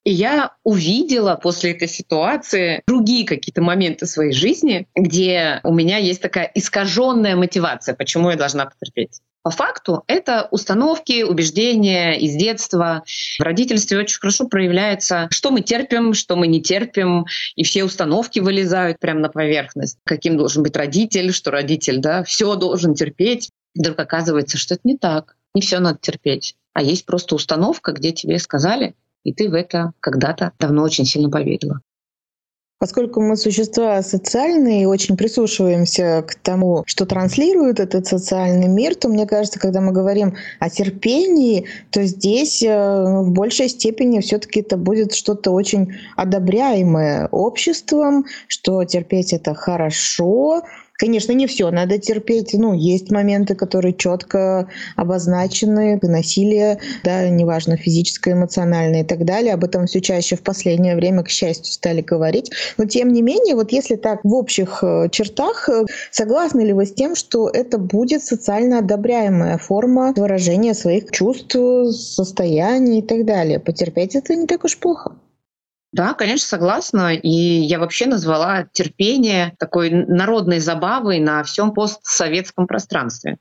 И 0.05 0.13
я 0.13 0.53
увидела 0.65 1.37
после 1.37 1.73
этой 1.73 1.89
ситуации 1.89 2.83
другие 2.87 3.27
какие-то 3.27 3.63
моменты 3.63 4.07
своей 4.07 4.33
жизни, 4.33 4.89
где 4.95 5.61
у 5.63 5.75
меня 5.75 5.99
есть 5.99 6.23
такая 6.23 6.51
искаженная 6.55 7.37
мотивация, 7.37 7.95
почему 7.95 8.31
я 8.31 8.37
должна 8.37 8.67
потерпеть. 8.67 9.21
По 9.43 9.51
факту 9.51 10.05
это 10.07 10.49
установки, 10.51 11.23
убеждения 11.23 12.19
из 12.19 12.35
детства. 12.35 13.05
В 13.39 13.43
родительстве 13.43 13.99
очень 13.99 14.21
хорошо 14.21 14.47
проявляется, 14.47 15.29
что 15.31 15.51
мы 15.51 15.63
терпим, 15.63 16.13
что 16.13 16.37
мы 16.37 16.47
не 16.47 16.61
терпим, 16.61 17.25
и 17.57 17.65
все 17.65 17.85
установки 17.85 18.39
вылезают 18.39 18.99
прямо 18.99 19.21
на 19.21 19.29
поверхность. 19.31 19.97
Каким 20.05 20.37
должен 20.37 20.63
быть 20.63 20.77
родитель, 20.77 21.33
что 21.33 21.51
родитель 21.51 21.99
да, 21.99 22.23
все 22.23 22.55
должен 22.55 22.95
терпеть. 22.95 23.51
Вдруг 23.75 23.99
оказывается, 23.99 24.59
что 24.59 24.75
это 24.75 24.83
не 24.85 24.99
так. 24.99 25.37
Не 25.55 25.63
все 25.63 25.79
надо 25.79 25.99
терпеть. 26.01 26.55
А 26.75 26.83
есть 26.83 27.07
просто 27.07 27.35
установка, 27.35 27.93
где 27.93 28.13
тебе 28.13 28.39
сказали, 28.39 28.95
и 29.25 29.33
ты 29.33 29.49
в 29.49 29.55
это 29.55 29.93
когда-то 30.01 30.53
давно 30.59 30.83
очень 30.83 31.05
сильно 31.05 31.31
поверила. 31.31 31.81
Поскольку 32.81 33.21
мы 33.21 33.37
существа 33.37 34.01
социальные 34.01 34.85
и 34.85 34.87
очень 34.87 35.15
прислушиваемся 35.15 36.25
к 36.27 36.35
тому, 36.37 36.83
что 36.87 37.05
транслирует 37.05 37.79
этот 37.79 38.07
социальный 38.07 38.69
мир, 38.69 38.95
то 38.95 39.11
мне 39.11 39.27
кажется, 39.27 39.61
когда 39.61 39.83
мы 39.83 39.93
говорим 39.93 40.35
о 40.61 40.71
терпении, 40.71 41.67
то 41.91 42.03
здесь 42.05 42.63
э, 42.63 42.69
в 42.69 43.33
большей 43.33 43.69
степени 43.69 44.21
все-таки 44.21 44.61
это 44.61 44.79
будет 44.79 45.13
что-то 45.13 45.51
очень 45.51 45.93
одобряемое 46.17 47.29
обществом, 47.31 48.25
что 48.49 48.83
терпеть 48.85 49.35
это 49.35 49.55
хорошо, 49.55 50.63
Конечно, 51.01 51.33
не 51.33 51.47
все 51.47 51.71
надо 51.71 51.97
терпеть. 51.97 52.53
Ну, 52.53 52.75
есть 52.75 53.11
моменты, 53.11 53.55
которые 53.55 53.95
четко 53.95 54.69
обозначены, 54.97 55.99
насилие, 56.03 56.79
да, 57.05 57.27
неважно, 57.31 57.79
физическое, 57.79 58.35
эмоциональное 58.35 59.01
и 59.01 59.07
так 59.07 59.25
далее. 59.25 59.55
Об 59.55 59.65
этом 59.65 59.87
все 59.87 60.03
чаще 60.03 60.37
в 60.37 60.43
последнее 60.43 60.97
время, 60.97 61.23
к 61.23 61.31
счастью, 61.31 61.73
стали 61.73 62.03
говорить. 62.03 62.51
Но 62.77 62.85
тем 62.85 63.15
не 63.15 63.23
менее, 63.23 63.55
вот 63.55 63.73
если 63.73 63.97
так 63.97 64.21
в 64.25 64.35
общих 64.35 64.81
э, 64.85 65.09
чертах, 65.11 65.71
э, 65.71 65.87
согласны 66.11 66.61
ли 66.61 66.75
вы 66.75 66.85
с 66.85 66.93
тем, 66.93 67.17
что 67.17 67.49
это 67.49 67.79
будет 67.79 68.23
социально 68.23 68.81
одобряемая 68.81 69.57
форма 69.57 70.13
выражения 70.15 70.75
своих 70.75 71.11
чувств, 71.13 71.57
состояний 71.93 72.99
и 72.99 73.03
так 73.03 73.25
далее? 73.25 73.59
Потерпеть 73.59 74.17
это 74.17 74.35
не 74.35 74.47
так 74.47 74.65
уж 74.65 74.77
плохо. 74.77 75.13
Да, 75.93 76.15
конечно, 76.15 76.47
согласна. 76.47 77.15
И 77.15 77.29
я 77.29 77.81
вообще 77.81 78.07
назвала 78.07 78.65
терпение 78.73 79.55
такой 79.59 79.91
народной 79.91 80.61
забавой 80.61 81.19
на 81.19 81.43
всем 81.43 81.73
постсоветском 81.73 82.67
пространстве. 82.69 83.39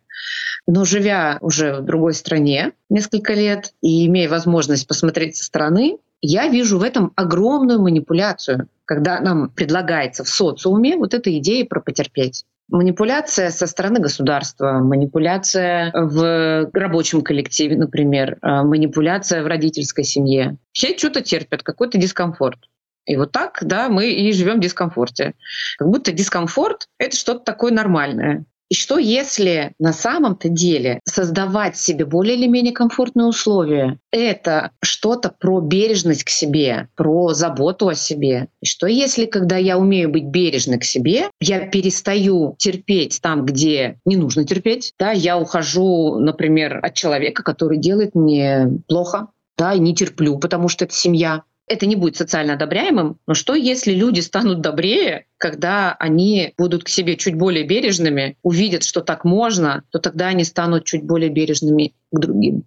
Но 0.65 0.83
живя 0.83 1.37
уже 1.41 1.75
в 1.75 1.85
другой 1.85 2.13
стране 2.13 2.73
несколько 2.89 3.33
лет 3.33 3.73
и 3.81 4.07
имея 4.07 4.29
возможность 4.29 4.87
посмотреть 4.87 5.37
со 5.37 5.45
стороны, 5.45 5.99
я 6.21 6.47
вижу 6.47 6.79
в 6.79 6.83
этом 6.83 7.13
огромную 7.15 7.81
манипуляцию, 7.81 8.67
когда 8.85 9.19
нам 9.21 9.49
предлагается 9.51 10.23
в 10.23 10.29
социуме 10.29 10.97
вот 10.97 11.13
эта 11.13 11.35
идея 11.37 11.65
про 11.65 11.79
потерпеть. 11.79 12.45
Манипуляция 12.71 13.49
со 13.49 13.65
стороны 13.65 13.99
государства, 13.99 14.79
манипуляция 14.79 15.91
в 15.93 16.69
рабочем 16.71 17.23
коллективе, 17.23 17.75
например, 17.75 18.37
э, 18.41 18.61
манипуляция 18.61 19.41
в 19.41 19.47
родительской 19.47 20.03
семье. 20.03 20.57
Все 20.71 20.95
что-то 20.95 21.21
терпят, 21.21 21.63
какой-то 21.63 21.97
дискомфорт. 21.97 22.59
И 23.05 23.15
вот 23.15 23.31
так, 23.31 23.57
да, 23.61 23.89
мы 23.89 24.11
и 24.11 24.31
живем 24.33 24.57
в 24.57 24.61
дискомфорте. 24.61 25.33
Как 25.79 25.87
будто 25.87 26.11
дискомфорт— 26.11 26.87
это 26.99 27.15
что-то 27.15 27.39
такое 27.39 27.71
нормальное. 27.71 28.45
И 28.69 28.75
что 28.75 28.99
если 28.99 29.73
на 29.79 29.93
самом-то 29.93 30.47
деле 30.47 30.99
создавать 31.03 31.75
себе 31.75 32.05
более 32.05 32.35
или 32.35 32.45
менее 32.45 32.71
комфортные 32.71 33.25
условия— 33.25 33.99
это 34.11 34.71
что-то 34.81 35.33
про 35.37 35.59
бережность 35.59 36.23
к 36.23 36.29
себе, 36.29 36.87
про 36.95 37.33
заботу 37.33 37.87
о 37.87 37.95
себе? 37.95 38.47
И 38.61 38.67
что 38.67 38.85
если, 38.85 39.25
когда 39.25 39.57
я 39.57 39.77
умею 39.79 40.09
быть 40.11 40.25
бережной 40.25 40.77
к 40.77 40.83
себе, 40.83 41.29
я 41.41 41.67
перестаю 41.67 42.55
терпеть 42.59 43.19
там, 43.21 43.43
где 43.43 43.99
не 44.05 44.17
нужно 44.17 44.45
терпеть? 44.45 44.93
Да, 44.99 45.11
я 45.11 45.39
ухожу, 45.39 46.19
например, 46.19 46.79
от 46.83 46.93
человека, 46.93 47.41
который 47.41 47.79
делает 47.79 48.13
мне 48.13 48.67
плохо, 48.87 49.29
да, 49.57 49.73
и 49.73 49.79
не 49.79 49.93
терплю, 49.95 50.37
потому 50.37 50.69
что 50.69 50.85
это 50.85 50.93
семья 50.93 51.43
это 51.69 51.85
не 51.85 51.95
будет 51.95 52.17
социально 52.17 52.53
одобряемым, 52.53 53.17
но 53.27 53.33
что 53.35 53.53
если 53.53 53.93
люди 53.93 54.19
станут 54.19 54.59
добрее, 54.59 55.25
когда 55.37 55.95
они 55.99 56.53
будут 56.57 56.83
к 56.83 56.89
себе 56.89 57.15
чуть 57.15 57.35
более 57.35 57.63
бережными, 57.63 58.35
увидят, 58.41 58.83
что 58.83 59.01
так 59.01 59.23
можно, 59.23 59.83
то 59.91 59.99
тогда 59.99 60.27
они 60.27 60.43
станут 60.43 60.85
чуть 60.85 61.03
более 61.03 61.29
бережными 61.29 61.93
к 62.11 62.19
другим. 62.19 62.63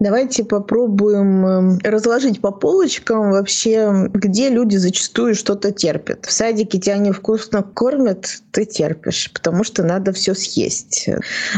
Давайте 0.00 0.42
попробуем 0.42 1.46
эм, 1.46 1.78
разложить 1.84 2.40
по 2.40 2.50
полочкам 2.50 3.30
вообще, 3.30 4.08
где 4.12 4.48
люди 4.48 4.76
зачастую 4.76 5.36
что-то 5.36 5.70
терпят. 5.70 6.26
В 6.26 6.32
садике 6.32 6.80
тебя 6.80 6.96
невкусно 6.98 7.62
кормят, 7.62 8.42
ты 8.50 8.64
терпишь, 8.64 9.30
потому 9.32 9.62
что 9.62 9.84
надо 9.84 10.12
все 10.12 10.34
съесть. 10.34 11.08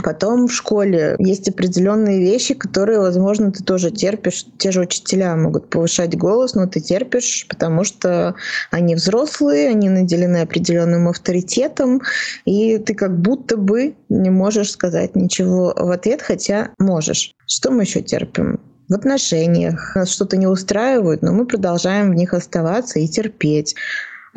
Потом 0.05 0.49
в 0.49 0.52
школе 0.52 1.16
есть 1.19 1.49
определенные 1.49 2.21
вещи, 2.21 2.52
которые, 2.52 2.99
возможно, 2.99 3.52
ты 3.52 3.64
тоже 3.64 3.90
терпишь. 3.90 4.45
Те 4.59 4.71
же 4.71 4.83
учителя 4.83 5.35
могут 5.35 5.71
повышать 5.71 6.14
голос, 6.14 6.55
но 6.55 6.66
ты 6.66 6.81
терпишь, 6.81 7.47
потому 7.49 7.85
что 7.85 8.35
они 8.71 8.97
взрослые, 8.97 9.71
они 9.71 9.88
наделены 9.88 10.43
определенным 10.43 11.09
авторитетом, 11.09 12.02
и 12.45 12.76
ты 12.76 12.95
как 12.95 13.19
будто 13.19 13.57
бы 13.57 13.95
не 14.11 14.28
можешь 14.28 14.73
сказать 14.73 15.16
ничего 15.16 15.73
в 15.75 15.90
ответ, 15.90 16.21
хотя 16.21 16.73
можешь. 16.78 17.33
Что 17.47 17.71
мы 17.71 17.85
еще 17.85 18.02
терпим? 18.02 18.25
В 18.88 18.95
отношениях 18.95 19.97
нас 19.97 20.11
что-то 20.11 20.37
не 20.37 20.47
устраивает, 20.47 21.23
но 21.23 21.33
мы 21.33 21.47
продолжаем 21.47 22.11
в 22.11 22.14
них 22.14 22.35
оставаться 22.35 22.99
и 22.99 23.09
терпеть 23.09 23.75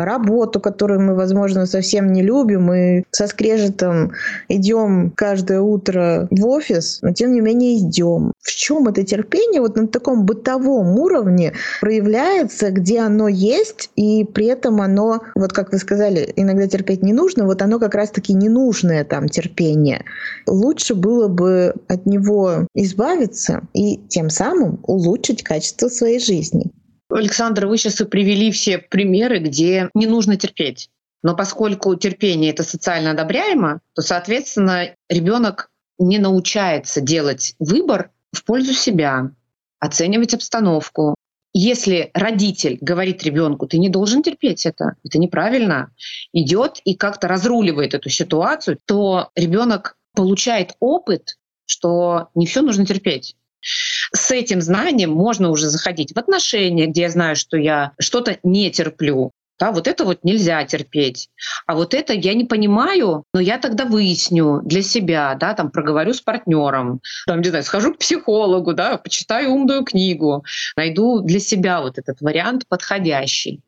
работу, 0.06 0.60
которую 0.60 1.01
мы, 1.01 1.15
возможно, 1.15 1.65
совсем 1.65 2.12
не 2.12 2.22
любим, 2.22 2.72
и 2.74 3.03
со 3.12 3.27
скрежетом 3.27 4.12
идем 4.48 5.12
каждое 5.15 5.62
утро 5.62 6.27
в 6.32 6.48
офис, 6.48 7.00
но 7.01 7.13
тем 7.13 7.34
не 7.34 7.41
менее 7.41 7.77
идем. 7.79 8.34
В 8.41 8.51
чем 8.51 8.88
это 8.88 9.03
терпение 9.03 9.62
вот 9.62 9.75
на 9.75 9.88
таком 9.88 10.25
бытовом 10.25 10.98
уровне 11.00 11.53
проявляется, 11.82 12.72
где 12.72 13.00
оно 13.00 13.27
есть, 13.27 13.89
и 13.96 14.24
при 14.25 14.48
этом 14.48 14.82
оно, 14.82 15.22
вот 15.36 15.53
как 15.53 15.72
вы 15.72 15.77
сказали, 15.77 16.32
иногда 16.36 16.68
терпеть 16.68 17.03
не 17.03 17.13
нужно, 17.13 17.46
вот 17.46 17.62
оно 17.62 17.79
как 17.79 17.96
раз-таки 17.96 18.34
ненужное 18.34 19.03
там 19.03 19.27
терпение. 19.29 20.03
Лучше 20.48 20.96
было 20.96 21.27
бы 21.27 21.74
от 21.88 22.06
него 22.06 22.68
избавиться 22.74 23.62
и 23.74 23.98
тем 24.10 24.29
самым 24.29 24.79
улучшить 24.84 25.44
качество 25.44 25.88
своей 25.89 26.20
жизни. 26.20 26.72
Александр, 27.10 27.66
вы 27.66 27.78
сейчас 27.78 28.00
и 28.01 28.06
привели 28.06 28.51
все 28.51 28.78
примеры, 28.78 29.39
где 29.39 29.89
не 29.94 30.06
нужно 30.06 30.38
терпеть. 30.38 30.89
Но 31.24 31.36
поскольку 31.36 31.96
терпение 31.96 32.51
это 32.51 32.63
социально 32.63 33.12
одобряемо, 33.12 33.82
то, 33.94 34.01
соответственно, 34.01 34.96
ребенок 35.10 35.70
не 35.98 36.18
научается 36.18 37.01
делать 37.01 37.56
выбор 37.60 38.12
в 38.32 38.44
пользу 38.46 38.74
себя, 38.74 39.32
оценивать 39.80 40.34
обстановку. 40.34 41.16
Если 41.51 42.12
родитель 42.13 42.78
говорит 42.80 43.24
ребенку, 43.24 43.68
ты 43.68 43.80
не 43.80 43.89
должен 43.89 44.22
терпеть 44.22 44.66
это, 44.66 44.96
это 45.04 45.18
неправильно, 45.18 45.92
идет 46.32 46.80
и 46.86 46.96
как-то 46.96 47.28
разруливает 47.28 47.96
эту 47.96 48.10
ситуацию, 48.10 48.78
то 48.86 49.32
ребенок 49.36 49.98
получает 50.13 50.75
опыт, 50.80 51.38
что 51.66 52.30
не 52.36 52.46
все 52.46 52.62
нужно 52.62 52.86
терпеть. 52.86 53.36
С 53.62 54.32
этим 54.32 54.62
знанием 54.62 55.12
можно 55.12 55.50
уже 55.50 55.70
заходить 55.70 56.13
в 56.13 56.20
отношения, 56.20 56.88
где 56.88 57.04
я 57.04 57.10
знаю, 57.10 57.36
что 57.36 57.58
я 57.58 57.92
что-то 58.00 58.38
не 58.44 58.72
терплю. 58.72 59.32
Да, 59.60 59.74
вот 59.74 59.88
это 59.88 60.06
вот 60.06 60.24
нельзя 60.24 60.63
терпеть. 60.63 61.30
А 61.68 61.75
вот 61.75 61.94
это 61.94 62.13
я 62.13 62.34
не 62.34 62.46
понимаю, 62.46 63.25
но 63.34 63.42
я 63.42 63.58
тогда 63.58 63.84
выясню 63.84 64.62
для 64.63 64.82
себя, 64.82 65.36
да, 65.36 65.54
там 65.54 65.70
проговорю 65.70 66.13
с 66.13 66.22
партнером, 66.22 67.01
там, 67.28 67.42
не 67.42 67.50
знаю, 67.50 67.66
схожу 67.66 67.94
к 67.94 67.98
психологу, 67.98 68.74
да, 68.74 68.98
почитаю 68.98 69.51
умную 69.51 69.84
книгу, 69.84 70.46
найду 70.78 71.20
для 71.20 71.42
себя 71.42 71.82
вот 71.82 71.98
этот 71.98 72.22
вариант 72.22 72.68
подходящий. 72.70 73.62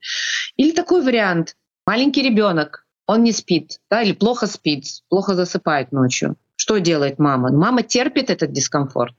Или 0.56 0.72
такой 0.72 1.02
вариант. 1.02 1.58
Маленький 1.86 2.22
ребенок, 2.22 2.86
он 3.06 3.24
не 3.24 3.34
спит, 3.34 3.80
да, 3.90 4.02
или 4.02 4.14
плохо 4.14 4.48
спит, 4.48 4.86
плохо 5.10 5.36
засыпает 5.36 5.92
ночью. 5.92 6.38
Что 6.56 6.78
делает 6.78 7.20
мама? 7.20 7.52
Мама 7.52 7.84
терпит 7.84 8.30
этот 8.30 8.54
дискомфорт. 8.54 9.16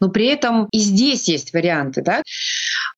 Но 0.00 0.08
при 0.08 0.26
этом 0.26 0.68
и 0.72 0.78
здесь 0.78 1.28
есть 1.28 1.52
варианты. 1.52 2.02
Да? 2.02 2.22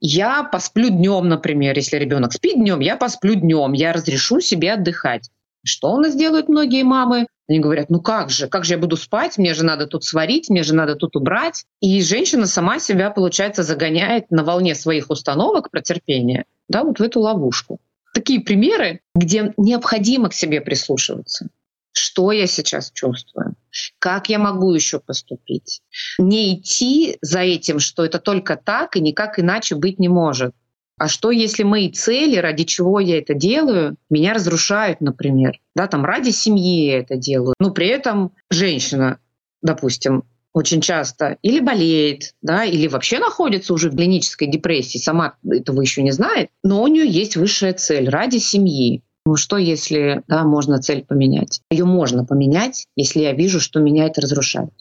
Я 0.00 0.44
посплю 0.44 0.88
днем, 0.88 1.28
например, 1.28 1.76
если 1.76 1.96
ребенок 1.96 2.32
спит 2.32 2.56
днем, 2.56 2.80
я 2.80 2.96
посплю 2.96 3.34
днем, 3.34 3.72
я 3.72 3.92
разрешу 3.92 4.40
себе 4.40 4.72
отдыхать. 4.72 5.30
Что 5.62 5.92
у 5.92 5.98
нас 5.98 6.14
делают 6.14 6.48
многие 6.48 6.84
мамы? 6.84 7.26
Они 7.48 7.58
говорят, 7.58 7.90
ну 7.90 8.00
как 8.00 8.30
же, 8.30 8.46
как 8.46 8.64
же 8.64 8.74
я 8.74 8.78
буду 8.78 8.96
спать, 8.96 9.36
мне 9.36 9.54
же 9.54 9.64
надо 9.64 9.86
тут 9.86 10.04
сварить, 10.04 10.48
мне 10.48 10.62
же 10.62 10.74
надо 10.74 10.94
тут 10.94 11.16
убрать. 11.16 11.64
И 11.80 12.00
женщина 12.00 12.46
сама 12.46 12.78
себя, 12.78 13.10
получается, 13.10 13.62
загоняет 13.62 14.30
на 14.30 14.44
волне 14.44 14.74
своих 14.74 15.10
установок 15.10 15.70
про 15.70 15.80
терпение, 15.82 16.44
да, 16.68 16.84
вот 16.84 16.98
в 16.98 17.02
эту 17.02 17.20
ловушку. 17.20 17.80
Такие 18.14 18.40
примеры, 18.40 19.00
где 19.14 19.52
необходимо 19.56 20.30
к 20.30 20.34
себе 20.34 20.60
прислушиваться. 20.60 21.48
Что 21.92 22.32
я 22.32 22.46
сейчас 22.46 22.90
чувствую? 22.92 23.54
Как 23.98 24.28
я 24.28 24.38
могу 24.38 24.72
еще 24.74 25.00
поступить? 25.00 25.82
Не 26.18 26.54
идти 26.54 27.18
за 27.20 27.40
этим, 27.40 27.78
что 27.78 28.04
это 28.04 28.18
только 28.18 28.56
так 28.56 28.96
и 28.96 29.00
никак 29.00 29.38
иначе 29.38 29.74
быть 29.74 29.98
не 29.98 30.08
может. 30.08 30.54
А 30.98 31.08
что, 31.08 31.30
если 31.30 31.62
мои 31.62 31.90
цели, 31.90 32.36
ради 32.36 32.64
чего 32.64 33.00
я 33.00 33.18
это 33.18 33.32
делаю, 33.32 33.96
меня 34.10 34.34
разрушают, 34.34 35.00
например? 35.00 35.58
Да, 35.74 35.86
там 35.86 36.04
ради 36.04 36.28
семьи 36.28 36.90
я 36.90 36.98
это 36.98 37.16
делаю. 37.16 37.54
Но 37.58 37.70
при 37.70 37.86
этом 37.86 38.32
женщина, 38.50 39.18
допустим, 39.62 40.24
очень 40.52 40.80
часто 40.80 41.38
или 41.42 41.60
болеет, 41.60 42.34
да, 42.42 42.64
или 42.64 42.86
вообще 42.86 43.18
находится 43.18 43.72
уже 43.72 43.88
в 43.88 43.96
клинической 43.96 44.48
депрессии, 44.48 44.98
сама 44.98 45.36
этого 45.48 45.80
еще 45.80 46.02
не 46.02 46.10
знает, 46.10 46.50
но 46.62 46.82
у 46.82 46.86
нее 46.86 47.08
есть 47.08 47.36
высшая 47.36 47.72
цель 47.72 48.08
ради 48.08 48.36
семьи. 48.38 49.02
Ну 49.30 49.36
что, 49.36 49.58
если 49.58 50.24
да, 50.26 50.42
можно 50.42 50.82
цель 50.82 51.04
поменять? 51.04 51.60
Ее 51.70 51.84
можно 51.84 52.24
поменять, 52.24 52.88
если 52.96 53.20
я 53.20 53.32
вижу, 53.32 53.60
что 53.60 53.78
меня 53.78 54.06
это 54.06 54.20
разрушает. 54.20 54.72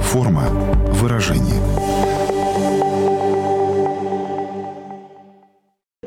Форма 0.00 0.44
выражения. 0.94 1.47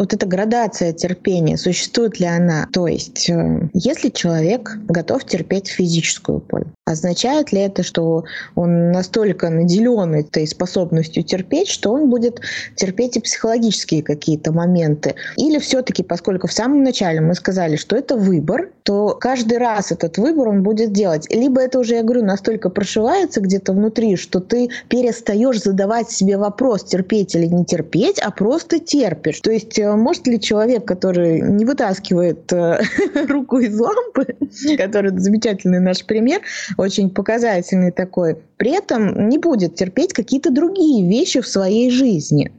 Вот 0.01 0.15
эта 0.15 0.25
градация 0.25 0.93
терпения, 0.93 1.57
существует 1.57 2.19
ли 2.19 2.25
она? 2.25 2.67
То 2.73 2.87
есть, 2.87 3.29
э, 3.29 3.69
если 3.75 4.09
человек 4.09 4.75
готов 4.87 5.23
терпеть 5.25 5.67
физическую 5.67 6.39
боль, 6.39 6.65
означает 6.85 7.51
ли 7.51 7.59
это, 7.59 7.83
что 7.83 8.23
он 8.55 8.91
настолько 8.91 9.51
наделен 9.51 10.15
этой 10.15 10.47
способностью 10.47 11.21
терпеть, 11.21 11.67
что 11.67 11.93
он 11.93 12.09
будет 12.09 12.41
терпеть 12.75 13.15
и 13.17 13.21
психологические 13.21 14.01
какие-то 14.01 14.51
моменты? 14.51 15.13
Или 15.37 15.59
все-таки, 15.59 16.01
поскольку 16.01 16.47
в 16.47 16.53
самом 16.53 16.81
начале 16.83 17.21
мы 17.21 17.35
сказали, 17.35 17.75
что 17.75 17.95
это 17.95 18.15
выбор, 18.15 18.71
то 18.81 19.09
каждый 19.09 19.59
раз 19.59 19.91
этот 19.91 20.17
выбор 20.17 20.47
он 20.47 20.63
будет 20.63 20.91
делать. 20.91 21.27
Либо 21.29 21.61
это 21.61 21.77
уже, 21.77 21.93
я 21.95 22.03
говорю, 22.03 22.25
настолько 22.25 22.71
прошивается 22.71 23.39
где-то 23.39 23.73
внутри, 23.73 24.15
что 24.15 24.39
ты 24.39 24.69
перестаешь 24.89 25.61
задавать 25.61 26.09
себе 26.09 26.37
вопрос, 26.37 26.85
терпеть 26.85 27.35
или 27.35 27.45
не 27.45 27.65
терпеть, 27.65 28.17
а 28.19 28.31
просто 28.31 28.79
терпишь. 28.79 29.39
То 29.41 29.51
есть 29.51 29.77
э, 29.77 29.90
может 29.97 30.27
ли 30.27 30.39
человек, 30.39 30.85
который 30.85 31.41
не 31.41 31.65
вытаскивает 31.65 32.51
э, 32.53 32.81
руку 33.27 33.59
из 33.59 33.79
лампы, 33.79 34.35
который 34.77 35.17
замечательный 35.17 35.79
наш 35.79 36.05
пример, 36.05 36.41
очень 36.77 37.09
показательный 37.09 37.91
такой, 37.91 38.37
при 38.57 38.71
этом 38.71 39.29
не 39.29 39.37
будет 39.37 39.75
терпеть 39.75 40.13
какие-то 40.13 40.51
другие 40.51 41.07
вещи 41.07 41.41
в 41.41 41.47
своей 41.47 41.89
жизни? 41.91 42.51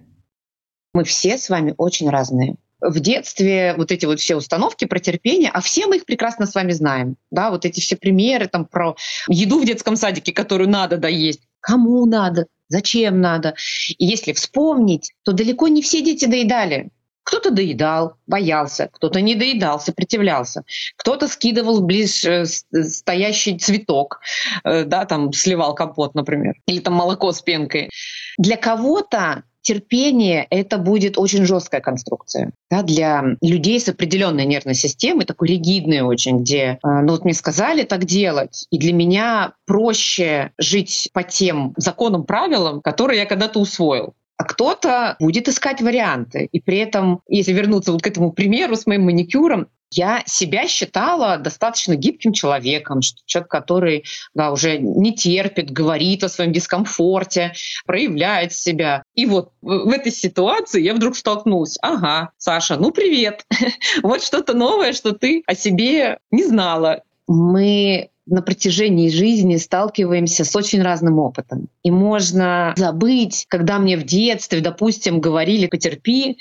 Мы 0.95 1.05
все 1.05 1.39
с 1.39 1.49
вами 1.49 1.75
очень 1.77 2.11
разные 2.11 2.57
в 2.83 2.99
детстве 3.01 3.75
вот 3.77 3.93
эти 3.93 4.07
вот 4.07 4.21
все 4.21 4.37
установки 4.37 4.85
про 4.87 4.99
терпение, 4.99 5.51
а 5.53 5.61
все 5.61 5.87
мы 5.87 5.97
их 5.97 6.05
прекрасно 6.05 6.47
с 6.47 6.55
вами 6.55 6.73
знаем. 6.73 7.17
Да, 7.31 7.51
вот 7.51 7.65
эти 7.65 7.81
все 7.81 7.97
примеры 7.97 8.49
там 8.49 8.67
про 8.67 8.97
еду 9.29 9.61
в 9.61 9.65
детском 9.65 9.97
садике, 9.97 10.33
которую 10.33 10.69
надо 10.69 10.97
доесть. 10.97 11.43
Кому 11.61 12.05
надо? 12.07 12.47
Зачем 12.69 13.21
надо? 13.21 13.55
И 13.99 14.05
если 14.05 14.33
вспомнить, 14.33 15.13
то 15.23 15.33
далеко 15.33 15.69
не 15.69 15.81
все 15.81 16.03
дети 16.03 16.25
доедали. 16.25 16.91
Кто-то 17.25 17.51
доедал, 17.51 18.15
боялся, 18.27 18.89
кто-то 18.93 19.21
не 19.21 19.35
доедал, 19.35 19.81
сопротивлялся, 19.81 20.65
кто-то 20.97 21.29
скидывал 21.29 21.81
ближе 21.81 22.45
э, 22.45 22.83
стоящий 22.85 23.59
цветок, 23.59 24.21
э, 24.65 24.85
да, 24.85 25.05
там 25.05 25.33
сливал 25.33 25.75
компот, 25.75 26.15
например, 26.15 26.55
или 26.67 26.81
там 26.81 26.95
молоко 26.95 27.33
с 27.33 27.41
пенкой. 27.43 27.91
Для 28.39 28.57
кого-то 28.57 29.45
терпение— 29.63 30.47
это 30.51 30.77
будет 30.77 31.17
очень 31.17 31.47
жесткая 31.47 31.81
конструкция. 31.81 32.53
Да, 32.71 32.83
для 32.83 33.25
людей 33.41 33.81
с 33.81 33.89
определенной 33.89 34.45
нервной 34.45 34.75
системой, 34.75 35.25
такой 35.25 35.49
ригидной 35.49 36.01
очень, 36.01 36.39
где, 36.39 36.79
э, 36.83 37.01
ну 37.03 37.13
вот 37.13 37.25
мне 37.25 37.35
сказали 37.35 37.85
так 37.85 38.05
делать, 38.05 38.67
и 38.71 38.79
для 38.79 38.93
меня 38.93 39.53
проще 39.67 40.53
жить 40.59 41.09
по 41.13 41.23
тем 41.23 41.73
законам, 41.77 42.25
правилам, 42.25 42.83
которые 42.83 43.21
я 43.21 43.27
когда-то 43.27 43.61
усвоил 43.61 44.15
а 44.43 44.45
кто-то 44.45 45.17
будет 45.21 45.47
искать 45.47 45.81
варианты. 45.81 46.49
И 46.51 46.61
при 46.61 46.79
этом, 46.79 47.21
если 47.29 47.53
вернуться 47.53 47.93
вот 47.93 48.03
к 48.03 48.07
этому 48.09 48.33
примеру 48.33 48.75
с 48.75 48.87
моим 48.87 49.05
маникюром, 49.05 49.69
я 49.93 50.25
себя 50.27 50.67
считала 50.67 51.37
достаточно 51.37 51.95
гибким 51.95 52.33
человеком, 52.33 53.03
человек, 53.25 53.49
который 53.49 54.05
да, 54.35 54.51
уже 54.51 54.79
не 54.79 55.15
терпит, 55.15 55.71
говорит 55.71 56.25
о 56.25 56.29
своем 56.29 56.51
дискомфорте, 56.51 57.53
проявляет 57.87 58.53
себя. 58.53 59.05
И 59.15 59.27
вот 59.27 59.53
в 59.61 59.91
этой 59.91 60.11
ситуации 60.11 60.83
я 60.83 60.95
вдруг 60.95 61.15
столкнулась. 61.15 61.79
Ага, 61.81 62.31
Саша, 62.37 62.77
ну 62.77 62.91
привет. 62.91 63.47
вот 64.03 64.25
что-то 64.25 64.55
новое, 64.55 64.93
что 64.93 65.13
ты 65.13 65.45
о 65.47 65.55
себе 65.55 66.19
не 66.33 66.43
знала. 66.43 67.03
Мы 67.29 68.11
на 68.27 68.41
протяжении 68.43 69.11
жизни 69.11 69.57
сталкиваемся 69.57 70.45
с 70.45 70.55
очень 70.55 70.83
разным 70.83 71.19
опытом. 71.19 71.69
И 71.83 71.91
можно 71.91 72.73
забыть, 72.77 73.47
когда 73.49 73.79
мне 73.79 73.97
в 73.97 74.05
детстве, 74.05 74.61
допустим, 74.61 75.21
говорили 75.21 75.67
«потерпи», 75.67 76.39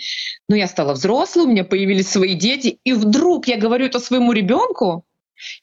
но 0.47 0.55
я 0.55 0.67
стала 0.67 0.93
взрослой, 0.93 1.45
у 1.45 1.47
меня 1.47 1.63
появились 1.63 2.09
свои 2.09 2.35
дети, 2.35 2.79
и 2.83 2.93
вдруг 2.93 3.47
я 3.47 3.57
говорю 3.57 3.85
это 3.85 3.99
своему 3.99 4.31
ребенку, 4.31 5.05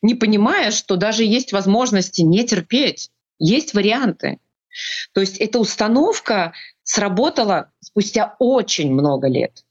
не 0.03 0.15
понимая, 0.15 0.73
что 0.73 0.97
даже 0.97 1.25
есть 1.25 1.53
возможности 1.53 2.23
не 2.23 2.45
терпеть, 2.45 3.11
есть 3.39 3.75
варианты. 3.75 4.39
То 5.13 5.21
есть 5.21 5.39
эта 5.39 5.61
установка 5.61 6.53
сработала 6.83 7.71
спустя 7.81 8.35
очень 8.39 8.93
много 8.93 9.29
лет 9.29 9.65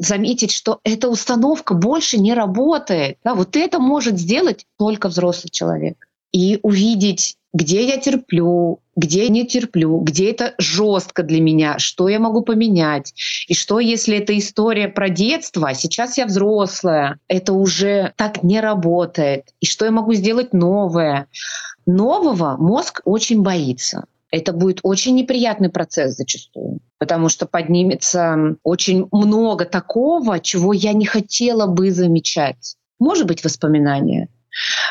заметить, 0.00 0.50
что 0.50 0.80
эта 0.82 1.08
установка 1.08 1.74
больше 1.74 2.18
не 2.18 2.34
работает. 2.34 3.18
Да, 3.22 3.34
вот 3.34 3.54
это 3.54 3.78
может 3.78 4.18
сделать 4.18 4.66
только 4.78 5.08
взрослый 5.08 5.50
человек. 5.50 6.08
И 6.32 6.58
увидеть, 6.62 7.36
где 7.52 7.86
я 7.86 7.98
терплю, 7.98 8.80
где 8.96 9.28
не 9.28 9.46
терплю, 9.46 9.98
где 9.98 10.30
это 10.30 10.54
жестко 10.58 11.22
для 11.22 11.40
меня, 11.40 11.78
что 11.78 12.08
я 12.08 12.18
могу 12.18 12.42
поменять. 12.42 13.12
И 13.48 13.54
что, 13.54 13.78
если 13.78 14.16
это 14.16 14.36
история 14.38 14.88
про 14.88 15.10
детство, 15.10 15.68
а 15.68 15.74
сейчас 15.74 16.16
я 16.16 16.26
взрослая, 16.26 17.18
это 17.28 17.52
уже 17.52 18.14
так 18.16 18.42
не 18.42 18.60
работает. 18.60 19.52
И 19.60 19.66
что 19.66 19.84
я 19.84 19.90
могу 19.90 20.14
сделать 20.14 20.52
новое. 20.52 21.26
Нового 21.84 22.56
мозг 22.56 23.02
очень 23.04 23.42
боится. 23.42 24.04
Это 24.30 24.52
будет 24.52 24.80
очень 24.82 25.14
неприятный 25.16 25.70
процесс 25.70 26.16
зачастую, 26.16 26.78
потому 26.98 27.28
что 27.28 27.46
поднимется 27.46 28.56
очень 28.62 29.08
много 29.10 29.64
такого, 29.64 30.38
чего 30.40 30.72
я 30.72 30.92
не 30.92 31.06
хотела 31.06 31.66
бы 31.66 31.90
замечать. 31.90 32.76
Может 32.98 33.26
быть, 33.26 33.42
воспоминания, 33.42 34.28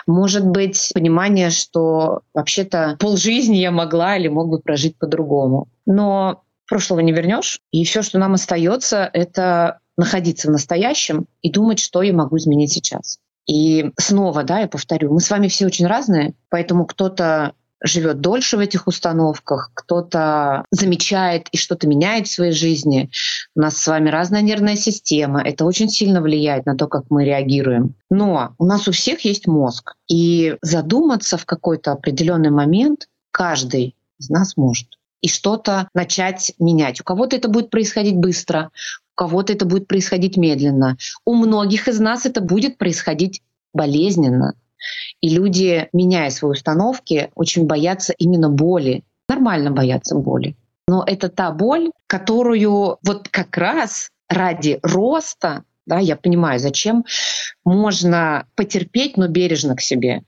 может 0.07 0.45
быть, 0.45 0.91
понимание, 0.93 1.49
что 1.49 2.21
вообще-то 2.33 2.97
полжизни 2.99 3.57
я 3.57 3.71
могла 3.71 4.17
или 4.17 4.27
мог 4.27 4.49
бы 4.49 4.59
прожить 4.59 4.97
по-другому. 4.97 5.67
Но 5.85 6.43
прошлого 6.67 6.99
не 6.99 7.11
вернешь, 7.11 7.59
и 7.71 7.83
все, 7.83 8.01
что 8.01 8.19
нам 8.19 8.33
остается, 8.33 9.09
это 9.11 9.79
находиться 9.97 10.47
в 10.47 10.51
настоящем 10.51 11.25
и 11.41 11.51
думать, 11.51 11.79
что 11.79 12.01
я 12.01 12.13
могу 12.13 12.37
изменить 12.37 12.71
сейчас. 12.71 13.19
И 13.47 13.91
снова, 13.97 14.43
да, 14.43 14.59
я 14.59 14.67
повторю, 14.67 15.11
мы 15.11 15.19
с 15.19 15.29
вами 15.29 15.47
все 15.47 15.65
очень 15.65 15.87
разные, 15.87 16.35
поэтому 16.49 16.85
кто-то 16.85 17.53
живет 17.83 18.21
дольше 18.21 18.57
в 18.57 18.59
этих 18.59 18.87
установках, 18.87 19.71
кто-то 19.73 20.65
замечает 20.71 21.47
и 21.51 21.57
что-то 21.57 21.87
меняет 21.87 22.27
в 22.27 22.31
своей 22.31 22.51
жизни. 22.51 23.09
У 23.55 23.61
нас 23.61 23.77
с 23.77 23.87
вами 23.87 24.09
разная 24.09 24.41
нервная 24.41 24.75
система. 24.75 25.41
Это 25.41 25.65
очень 25.65 25.89
сильно 25.89 26.21
влияет 26.21 26.65
на 26.65 26.75
то, 26.75 26.87
как 26.87 27.05
мы 27.09 27.25
реагируем. 27.25 27.95
Но 28.09 28.53
у 28.57 28.65
нас 28.65 28.87
у 28.87 28.91
всех 28.91 29.21
есть 29.21 29.47
мозг. 29.47 29.93
И 30.09 30.57
задуматься 30.61 31.37
в 31.37 31.45
какой-то 31.45 31.91
определенный 31.91 32.51
момент 32.51 33.07
каждый 33.31 33.95
из 34.19 34.29
нас 34.29 34.57
может. 34.57 34.87
И 35.21 35.27
что-то 35.27 35.89
начать 35.93 36.53
менять. 36.59 37.01
У 37.01 37.03
кого-то 37.03 37.35
это 37.35 37.49
будет 37.49 37.69
происходить 37.69 38.15
быстро, 38.15 38.71
у 39.13 39.15
кого-то 39.15 39.51
это 39.51 39.65
будет 39.65 39.87
происходить 39.87 40.37
медленно. 40.37 40.97
У 41.25 41.35
многих 41.35 41.87
из 41.87 41.99
нас 41.99 42.25
это 42.25 42.41
будет 42.41 42.77
происходить 42.77 43.41
болезненно. 43.73 44.53
И 45.21 45.29
люди, 45.29 45.89
меняя 45.93 46.29
свои 46.29 46.51
установки, 46.51 47.31
очень 47.35 47.65
боятся 47.65 48.13
именно 48.17 48.49
боли. 48.49 49.03
Нормально 49.27 49.71
боятся 49.71 50.15
боли. 50.15 50.55
Но 50.87 51.03
это 51.05 51.29
та 51.29 51.51
боль, 51.51 51.91
которую 52.07 52.97
вот 53.03 53.29
как 53.29 53.57
раз 53.57 54.09
ради 54.27 54.79
роста, 54.81 55.63
да, 55.85 55.99
я 55.99 56.15
понимаю, 56.15 56.59
зачем 56.59 57.05
можно 57.63 58.47
потерпеть, 58.55 59.17
но 59.17 59.27
бережно 59.27 59.75
к 59.75 59.81
себе. 59.81 60.23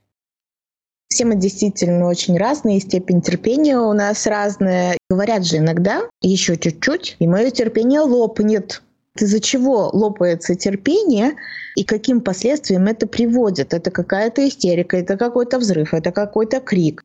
Все 1.07 1.25
мы 1.25 1.35
действительно 1.35 2.07
очень 2.07 2.37
разные, 2.37 2.79
степень 2.79 3.21
терпения 3.21 3.77
у 3.77 3.91
нас 3.91 4.25
разная. 4.27 4.97
Говорят 5.09 5.45
же 5.45 5.57
иногда, 5.57 6.03
еще 6.21 6.55
чуть-чуть, 6.55 7.17
и 7.19 7.27
мое 7.27 7.51
терпение 7.51 7.99
лопнет. 7.99 8.81
Из-за 9.17 9.41
чего 9.41 9.89
лопается 9.91 10.56
терпение 10.56 11.34
и 11.76 11.84
каким 11.84 12.21
последствиям 12.21 12.88
это 12.88 13.08
приводит? 13.08 13.74
Это 13.74 13.91
какая-то 13.91 14.47
истерика, 14.47 14.97
это 14.97 15.17
какой-то 15.17 15.60
взрыв, 15.60 15.93
это 15.93 16.12
какой-то 16.12 16.62
крик. 16.62 17.04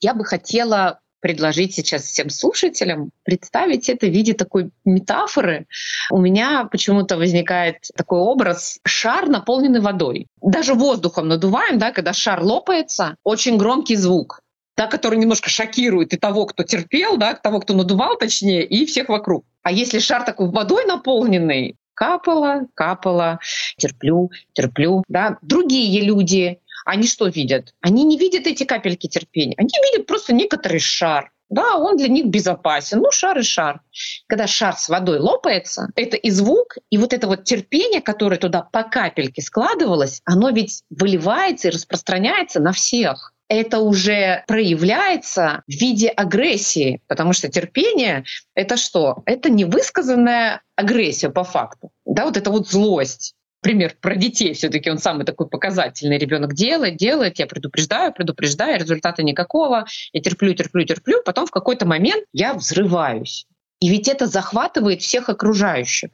Я 0.00 0.14
бы 0.14 0.24
хотела 0.24 1.00
предложить 1.20 1.74
сейчас 1.74 2.02
всем 2.02 2.28
слушателям 2.28 3.12
представить 3.22 3.88
это 3.88 4.06
в 4.06 4.10
виде 4.10 4.34
такой 4.34 4.70
метафоры. 4.84 5.66
У 6.10 6.18
меня 6.18 6.64
почему-то 6.70 7.16
возникает 7.16 7.76
такой 7.96 8.18
образ 8.18 8.80
шар, 8.84 9.28
наполненный 9.28 9.80
водой. 9.80 10.26
Даже 10.42 10.74
воздухом 10.74 11.28
надуваем, 11.28 11.78
да, 11.78 11.92
когда 11.92 12.12
шар 12.12 12.42
лопается, 12.42 13.16
очень 13.22 13.56
громкий 13.56 13.96
звук 13.96 14.42
да, 14.74 14.86
который 14.86 15.18
немножко 15.18 15.50
шокирует 15.50 16.14
и 16.14 16.16
того, 16.16 16.46
кто 16.46 16.62
терпел, 16.62 17.16
да, 17.16 17.34
того, 17.34 17.60
кто 17.60 17.74
надувал, 17.74 18.16
точнее, 18.16 18.64
и 18.64 18.86
всех 18.86 19.10
вокруг. 19.10 19.44
А 19.62 19.70
если 19.70 19.98
шар 19.98 20.24
такой 20.24 20.50
водой 20.50 20.84
наполненный, 20.84 21.76
капало, 21.94 22.66
капало, 22.74 23.38
терплю, 23.76 24.30
терплю, 24.52 25.04
да. 25.08 25.38
Другие 25.42 26.02
люди, 26.02 26.58
они 26.84 27.06
что 27.06 27.28
видят? 27.28 27.74
Они 27.80 28.04
не 28.04 28.18
видят 28.18 28.46
эти 28.46 28.64
капельки 28.64 29.06
терпения, 29.06 29.54
они 29.56 29.70
видят 29.92 30.06
просто 30.06 30.34
некоторый 30.34 30.80
шар. 30.80 31.30
Да, 31.48 31.76
он 31.76 31.98
для 31.98 32.08
них 32.08 32.28
безопасен. 32.28 33.00
Ну, 33.00 33.10
шар 33.10 33.38
и 33.38 33.42
шар. 33.42 33.82
Когда 34.26 34.46
шар 34.46 34.74
с 34.74 34.88
водой 34.88 35.18
лопается, 35.18 35.88
это 35.96 36.16
и 36.16 36.30
звук, 36.30 36.78
и 36.88 36.96
вот 36.96 37.12
это 37.12 37.26
вот 37.26 37.44
терпение, 37.44 38.00
которое 38.00 38.38
туда 38.38 38.62
по 38.62 38.84
капельке 38.84 39.42
складывалось, 39.42 40.22
оно 40.24 40.48
ведь 40.48 40.82
выливается 40.88 41.68
и 41.68 41.70
распространяется 41.70 42.58
на 42.58 42.72
всех 42.72 43.34
это 43.52 43.80
уже 43.80 44.44
проявляется 44.46 45.62
в 45.66 45.72
виде 45.72 46.08
агрессии, 46.08 47.02
потому 47.06 47.34
что 47.34 47.48
терпение— 47.48 48.24
это 48.54 48.78
что? 48.78 49.22
Это 49.26 49.50
невысказанная 49.50 50.62
агрессия 50.74 51.28
по 51.28 51.44
факту. 51.44 51.90
Да, 52.06 52.24
вот 52.24 52.38
это 52.38 52.50
вот 52.50 52.68
злость 52.68 53.34
пример 53.60 53.94
про 54.00 54.16
детей 54.16 54.54
все-таки 54.54 54.90
он 54.90 54.98
самый 54.98 55.24
такой 55.26 55.48
показательный. 55.48 56.18
Ребенок 56.18 56.54
делает, 56.54 56.96
делает, 56.96 57.38
я 57.38 57.46
предупреждаю, 57.46 58.12
предупреждаю, 58.12 58.80
результата 58.80 59.22
никакого, 59.22 59.84
я 60.12 60.20
терплю, 60.20 60.54
терплю, 60.54 60.84
терплю, 60.84 61.22
потом 61.22 61.46
в 61.46 61.50
какой-то 61.50 61.86
момент 61.86 62.24
я 62.32 62.54
взрываюсь. 62.54 63.46
И 63.80 63.88
ведь 63.88 64.08
это 64.08 64.26
захватывает 64.26 65.02
всех 65.02 65.28
окружающих. 65.28 66.10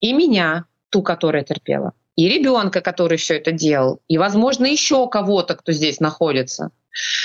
И 0.00 0.12
меня, 0.12 0.66
ту, 0.88 1.02
которая 1.02 1.42
терпела, 1.42 1.92
и 2.20 2.28
ребенка, 2.28 2.82
который 2.82 3.16
все 3.16 3.38
это 3.38 3.50
делал, 3.50 4.00
и, 4.06 4.18
возможно, 4.18 4.66
еще 4.66 5.08
кого-то, 5.08 5.54
кто 5.54 5.72
здесь 5.72 6.00
находится. 6.00 6.70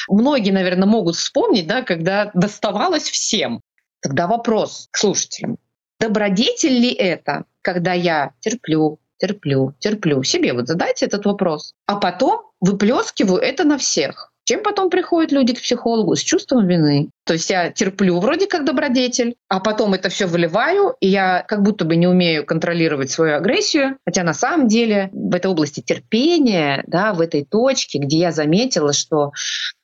Многие, 0.07 0.51
наверное, 0.51 0.87
могут 0.87 1.17
вспомнить, 1.17 1.67
да, 1.67 1.81
когда 1.81 2.31
доставалось 2.33 3.09
всем. 3.09 3.59
Тогда 4.01 4.25
вопрос 4.27 4.87
к 4.91 4.97
слушателям. 4.97 5.57
Добродетель 5.99 6.79
ли 6.79 6.93
это, 6.93 7.43
когда 7.61 7.91
я 7.91 8.31
терплю, 8.39 8.99
терплю, 9.17 9.73
терплю. 9.79 10.23
Себе 10.23 10.53
вот 10.53 10.67
задайте 10.67 11.07
этот 11.07 11.25
вопрос. 11.25 11.73
А 11.87 11.97
потом 11.97 12.51
выплескиваю 12.61 13.41
это 13.41 13.65
на 13.65 13.77
всех. 13.77 14.31
Чем 14.45 14.61
потом 14.61 14.91
приходят 14.91 15.31
люди 15.31 15.55
к 15.55 15.61
психологу? 15.61 16.15
С 16.15 16.21
чувством 16.21 16.67
вины. 16.67 17.09
То 17.25 17.33
есть 17.33 17.49
я 17.49 17.71
терплю 17.71 18.19
вроде 18.19 18.45
как 18.45 18.63
добродетель, 18.63 19.35
а 19.49 19.59
потом 19.59 19.95
это 19.95 20.09
все 20.09 20.27
выливаю, 20.27 20.95
и 20.99 21.07
я 21.07 21.43
как 21.47 21.63
будто 21.63 21.83
бы 21.83 21.95
не 21.95 22.05
умею 22.05 22.45
контролировать 22.45 23.09
свою 23.09 23.37
агрессию. 23.37 23.97
Хотя 24.05 24.23
на 24.23 24.35
самом 24.35 24.67
деле 24.67 25.09
в 25.11 25.33
этой 25.33 25.47
области 25.47 25.81
терпения, 25.81 26.83
да, 26.85 27.13
в 27.13 27.21
этой 27.21 27.43
точке, 27.43 27.97
где 27.97 28.19
я 28.19 28.31
заметила, 28.31 28.93
что 28.93 29.31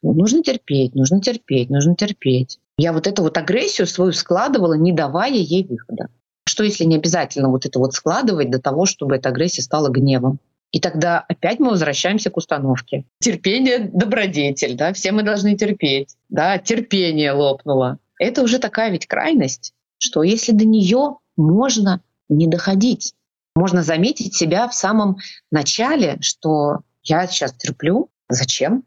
нужно 0.03 0.43
терпеть, 0.43 0.93
нужно 0.93 1.21
терпеть, 1.21 1.71
нужно 1.71 1.95
терпеть. 1.95 2.59
Я 2.77 2.93
вот 2.93 3.07
эту 3.07 3.23
вот 3.23 3.39
агрессию 3.39 3.87
свою 3.87 4.11
складывала, 4.11 4.75
не 4.75 4.91
давая 4.91 5.33
ей 5.33 5.65
выхода. 5.65 6.09
Что 6.47 6.63
если 6.63 6.83
не 6.83 6.97
обязательно 6.97 7.49
вот 7.49 7.65
это 7.65 7.79
вот 7.79 7.93
складывать 7.93 8.51
до 8.51 8.59
того, 8.59 8.85
чтобы 8.85 9.15
эта 9.15 9.29
агрессия 9.29 9.63
стала 9.63 9.89
гневом? 9.89 10.39
И 10.71 10.79
тогда 10.79 11.19
опять 11.27 11.59
мы 11.59 11.71
возвращаемся 11.71 12.29
к 12.29 12.37
установке. 12.37 13.05
Терпение— 13.19 13.79
добродетель, 13.93 14.75
да, 14.75 14.93
все 14.93 15.11
мы 15.11 15.23
должны 15.23 15.57
терпеть, 15.57 16.15
да, 16.29 16.57
терпение 16.57 17.33
лопнуло. 17.33 17.99
Это 18.17 18.41
уже 18.41 18.59
такая 18.59 18.91
ведь 18.91 19.07
крайность, 19.07 19.73
что 19.97 20.23
если 20.23 20.53
до 20.53 20.65
нее 20.65 21.17
можно 21.35 22.01
не 22.29 22.47
доходить, 22.47 23.13
можно 23.55 23.83
заметить 23.83 24.33
себя 24.33 24.67
в 24.67 24.73
самом 24.73 25.17
начале, 25.51 26.17
что 26.21 26.81
я 27.03 27.27
сейчас 27.27 27.53
терплю, 27.53 28.09
зачем? 28.29 28.83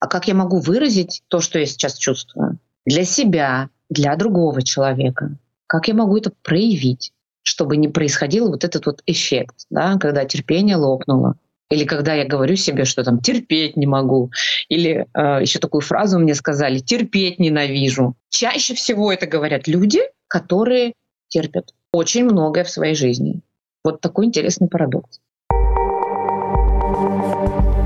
А 0.00 0.06
как 0.06 0.26
я 0.28 0.34
могу 0.34 0.58
выразить 0.58 1.22
то, 1.28 1.40
что 1.40 1.58
я 1.58 1.66
сейчас 1.66 1.96
чувствую? 1.98 2.58
Для 2.84 3.04
себя, 3.04 3.70
для 3.88 4.16
другого 4.16 4.62
человека. 4.62 5.36
Как 5.66 5.88
я 5.88 5.94
могу 5.94 6.16
это 6.16 6.32
проявить, 6.42 7.12
чтобы 7.58 7.76
не 7.76 7.88
происходил 7.88 8.50
вот 8.50 8.62
этот 8.62 8.86
вот 8.86 9.02
эффект, 9.04 9.66
да, 9.68 9.96
когда 9.98 10.24
терпение 10.24 10.76
лопнуло, 10.76 11.34
или 11.70 11.84
когда 11.84 12.14
я 12.14 12.24
говорю 12.24 12.54
себе, 12.54 12.84
что 12.84 13.02
там 13.02 13.18
терпеть 13.20 13.76
не 13.76 13.84
могу, 13.84 14.30
или 14.68 15.08
э, 15.12 15.42
еще 15.42 15.58
такую 15.58 15.80
фразу 15.80 16.20
мне 16.20 16.36
сказали 16.36 16.78
терпеть 16.78 17.40
ненавижу. 17.40 18.14
Чаще 18.30 18.74
всего 18.74 19.12
это 19.12 19.26
говорят 19.26 19.66
люди, 19.66 19.98
которые 20.28 20.92
терпят 21.26 21.74
очень 21.92 22.26
многое 22.26 22.62
в 22.62 22.70
своей 22.70 22.94
жизни. 22.94 23.40
Вот 23.82 24.00
такой 24.00 24.26
интересный 24.26 24.68
парадокс. 24.68 25.18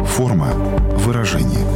Форма 0.05 0.53
выражения. 0.99 1.72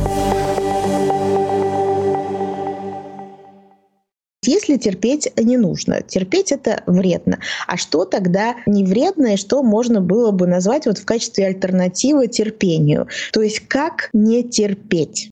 Если 4.47 4.77
терпеть 4.77 5.31
не 5.37 5.57
нужно, 5.57 6.03
терпеть 6.03 6.53
это 6.53 6.83
вредно. 6.87 7.39
А 7.67 7.77
что 7.77 8.05
тогда 8.05 8.57
не 8.67 8.85
вредно 8.85 9.35
и 9.35 9.37
что 9.37 9.63
можно 9.63 10.01
было 10.01 10.31
бы 10.31 10.47
назвать 10.47 10.87
вот 10.87 10.99
в 10.99 11.05
качестве 11.05 11.47
альтернативы 11.47 12.29
терпению? 12.29 13.09
То 13.33 13.43
есть 13.43 13.61
как 13.61 14.11
не 14.13 14.43
терпеть? 14.43 15.31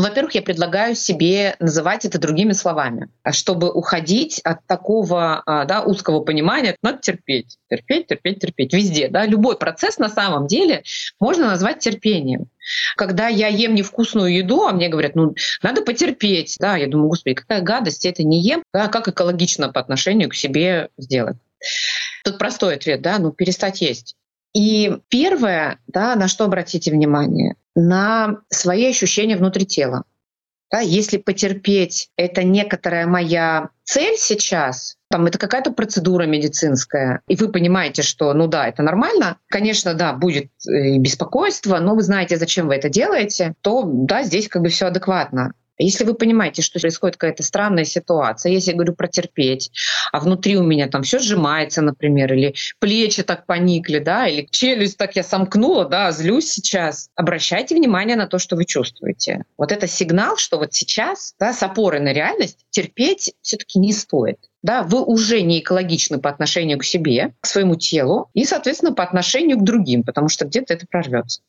Во-первых, 0.00 0.34
я 0.34 0.42
предлагаю 0.42 0.94
себе 0.94 1.56
называть 1.58 2.04
это 2.04 2.18
другими 2.18 2.52
словами, 2.52 3.08
чтобы 3.32 3.70
уходить 3.70 4.40
от 4.40 4.66
такого 4.66 5.42
а, 5.44 5.64
да, 5.66 5.82
узкого 5.82 6.20
понимания, 6.20 6.76
надо 6.82 6.98
терпеть, 6.98 7.58
терпеть, 7.68 8.06
терпеть, 8.06 8.40
терпеть 8.40 8.72
везде. 8.72 9.08
Да? 9.08 9.26
Любой 9.26 9.58
процесс 9.58 9.98
на 9.98 10.08
самом 10.08 10.46
деле 10.46 10.84
можно 11.18 11.46
назвать 11.46 11.80
терпением. 11.80 12.46
Когда 12.96 13.28
я 13.28 13.48
ем 13.48 13.74
невкусную 13.74 14.34
еду, 14.34 14.66
а 14.66 14.72
мне 14.72 14.88
говорят, 14.88 15.14
ну, 15.16 15.34
надо 15.62 15.82
потерпеть. 15.82 16.56
Да, 16.58 16.76
я 16.76 16.86
думаю, 16.86 17.08
господи, 17.08 17.34
какая 17.34 17.60
гадость, 17.60 18.04
я 18.04 18.10
это 18.10 18.22
не 18.22 18.40
ем. 18.40 18.62
Да, 18.72 18.88
как 18.88 19.08
экологично 19.08 19.70
по 19.70 19.80
отношению 19.80 20.30
к 20.30 20.34
себе 20.34 20.88
сделать? 20.96 21.36
Тут 22.24 22.38
простой 22.38 22.76
ответ, 22.76 23.02
да, 23.02 23.18
ну, 23.18 23.32
перестать 23.32 23.82
есть. 23.82 24.16
И 24.54 24.98
первое, 25.08 25.78
да, 25.86 26.16
на 26.16 26.26
что 26.26 26.44
обратите 26.44 26.90
внимание, 26.90 27.54
на 27.74 28.38
свои 28.48 28.86
ощущения 28.86 29.36
внутри 29.36 29.66
тела. 29.66 30.04
Да, 30.70 30.78
если 30.78 31.16
потерпеть— 31.16 32.10
это 32.16 32.44
некоторая 32.44 33.06
моя 33.06 33.70
цель 33.82 34.16
сейчас, 34.16 34.96
там 35.10 35.26
это 35.26 35.36
какая-то 35.36 35.72
процедура 35.72 36.26
медицинская, 36.26 37.22
и 37.26 37.34
вы 37.34 37.50
понимаете, 37.50 38.02
что, 38.02 38.32
ну 38.34 38.46
да, 38.46 38.68
это 38.68 38.84
нормально, 38.84 39.38
конечно, 39.48 39.94
да, 39.94 40.12
будет 40.12 40.50
э, 40.68 40.98
беспокойство, 40.98 41.80
но 41.80 41.96
вы 41.96 42.02
знаете, 42.02 42.36
зачем 42.36 42.68
вы 42.68 42.76
это 42.76 42.88
делаете, 42.88 43.54
то 43.62 43.82
да, 43.84 44.22
здесь 44.22 44.46
как 44.46 44.62
бы 44.62 44.68
все 44.68 44.86
адекватно. 44.86 45.54
Если 45.82 46.04
вы 46.04 46.14
понимаете, 46.14 46.62
что 46.62 46.78
происходит 46.78 47.16
какая-то 47.16 47.42
странная 47.42 47.84
ситуация, 47.84 48.52
если 48.52 48.70
я 48.70 48.76
говорю 48.76 48.94
про 48.94 49.08
терпеть, 49.08 49.70
а 50.12 50.20
внутри 50.20 50.56
у 50.56 50.62
меня 50.62 50.88
там 50.88 51.02
все 51.02 51.18
сжимается, 51.18 51.82
например, 51.82 52.32
или 52.34 52.54
плечи 52.78 53.22
так 53.22 53.46
поникли, 53.46 53.98
да, 53.98 54.26
или 54.26 54.46
челюсть 54.50 54.98
так 54.98 55.16
я 55.16 55.22
сомкнула, 55.22 55.86
да, 55.86 56.12
злюсь 56.12 56.50
сейчас, 56.50 57.10
обращайте 57.14 57.74
внимание 57.74 58.16
на 58.16 58.26
то, 58.26 58.38
что 58.38 58.56
вы 58.56 58.64
чувствуете. 58.64 59.44
Вот 59.56 59.72
это 59.72 59.86
сигнал, 59.86 60.36
что 60.36 60.58
вот 60.58 60.74
сейчас, 60.74 61.34
да, 61.38 61.52
с 61.52 61.62
опорой 61.62 62.00
на 62.00 62.12
реальность, 62.12 62.58
терпеть 62.70 63.32
все-таки 63.40 63.78
не 63.78 63.92
стоит 63.92 64.38
да, 64.62 64.82
вы 64.82 65.02
уже 65.02 65.40
не 65.40 65.60
экологичны 65.60 66.18
по 66.18 66.28
отношению 66.28 66.78
к 66.78 66.84
себе, 66.84 67.32
к 67.40 67.46
своему 67.46 67.76
телу 67.76 68.28
и, 68.34 68.44
соответственно, 68.44 68.92
по 68.92 69.02
отношению 69.02 69.58
к 69.58 69.64
другим, 69.64 70.02
потому 70.02 70.28
что 70.28 70.44
где-то 70.44 70.74
это 70.74 70.86
прорвется 70.86 71.40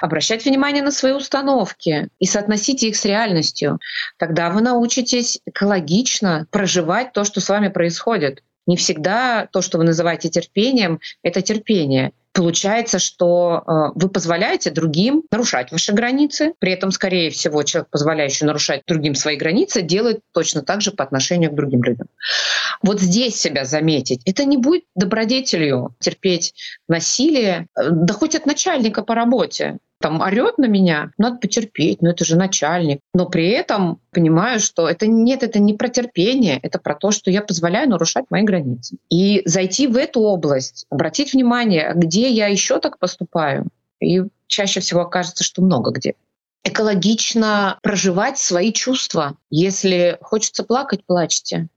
обращать 0.00 0.44
внимание 0.44 0.82
на 0.82 0.90
свои 0.90 1.12
установки 1.12 2.08
и 2.18 2.26
соотносить 2.26 2.82
их 2.82 2.96
с 2.96 3.04
реальностью. 3.04 3.80
Тогда 4.18 4.50
вы 4.50 4.60
научитесь 4.60 5.40
экологично 5.46 6.46
проживать 6.50 7.12
то, 7.12 7.24
что 7.24 7.40
с 7.40 7.48
вами 7.48 7.68
происходит. 7.68 8.42
Не 8.66 8.76
всегда 8.76 9.48
то, 9.50 9.62
что 9.62 9.78
вы 9.78 9.84
называете 9.84 10.28
терпением, 10.28 11.00
это 11.22 11.42
терпение. 11.42 12.12
Получается, 12.32 13.00
что 13.00 13.64
э, 13.66 13.72
вы 13.96 14.08
позволяете 14.08 14.70
другим 14.70 15.24
нарушать 15.32 15.72
ваши 15.72 15.92
границы. 15.92 16.54
При 16.60 16.72
этом, 16.72 16.92
скорее 16.92 17.30
всего, 17.30 17.64
человек, 17.64 17.90
позволяющий 17.90 18.44
нарушать 18.44 18.82
другим 18.86 19.16
свои 19.16 19.36
границы, 19.36 19.82
делает 19.82 20.20
точно 20.32 20.62
так 20.62 20.80
же 20.80 20.92
по 20.92 21.02
отношению 21.02 21.50
к 21.50 21.56
другим 21.56 21.82
людям. 21.82 22.06
Вот 22.82 23.00
здесь 23.00 23.34
себя 23.34 23.64
заметить, 23.64 24.22
это 24.26 24.44
не 24.44 24.56
будет 24.56 24.84
добродетелью 24.94 25.94
терпеть 25.98 26.54
насилие, 26.86 27.66
э, 27.76 27.88
да 27.90 28.14
хоть 28.14 28.36
от 28.36 28.46
начальника 28.46 29.02
по 29.02 29.16
работе. 29.16 29.78
Там 30.00 30.20
орет 30.20 30.58
на 30.58 30.66
меня, 30.66 31.12
надо 31.18 31.36
потерпеть, 31.36 32.00
но 32.02 32.10
это 32.10 32.24
же 32.24 32.36
начальник. 32.36 33.00
Но 33.12 33.26
при 33.26 33.50
этом 33.50 34.00
понимаю, 34.10 34.58
что 34.58 34.88
это 34.88 35.06
нет, 35.06 35.42
это 35.42 35.58
не 35.58 35.74
про 35.74 35.88
терпение, 35.88 36.58
это 36.62 36.78
про 36.78 36.94
то, 36.94 37.10
что 37.10 37.30
я 37.30 37.42
позволяю 37.42 37.88
нарушать 37.88 38.24
мои 38.30 38.42
границы. 38.42 38.96
И 39.10 39.42
зайти 39.44 39.86
в 39.86 39.96
эту 39.96 40.20
область, 40.20 40.86
обратить 40.90 41.34
внимание, 41.34 41.92
где 41.94 42.30
я 42.30 42.46
еще 42.46 42.80
так 42.80 42.98
поступаю. 42.98 43.66
И 44.00 44.22
чаще 44.46 44.80
всего 44.80 45.02
окажется, 45.02 45.44
что 45.44 45.62
много 45.62 45.90
где 45.90 46.14
экологично 46.62 47.78
проживать 47.82 48.38
свои 48.38 48.72
чувства. 48.72 49.34
Если 49.50 50.18
хочется 50.20 50.62
плакать, 50.62 51.04
плачьте. 51.06 51.68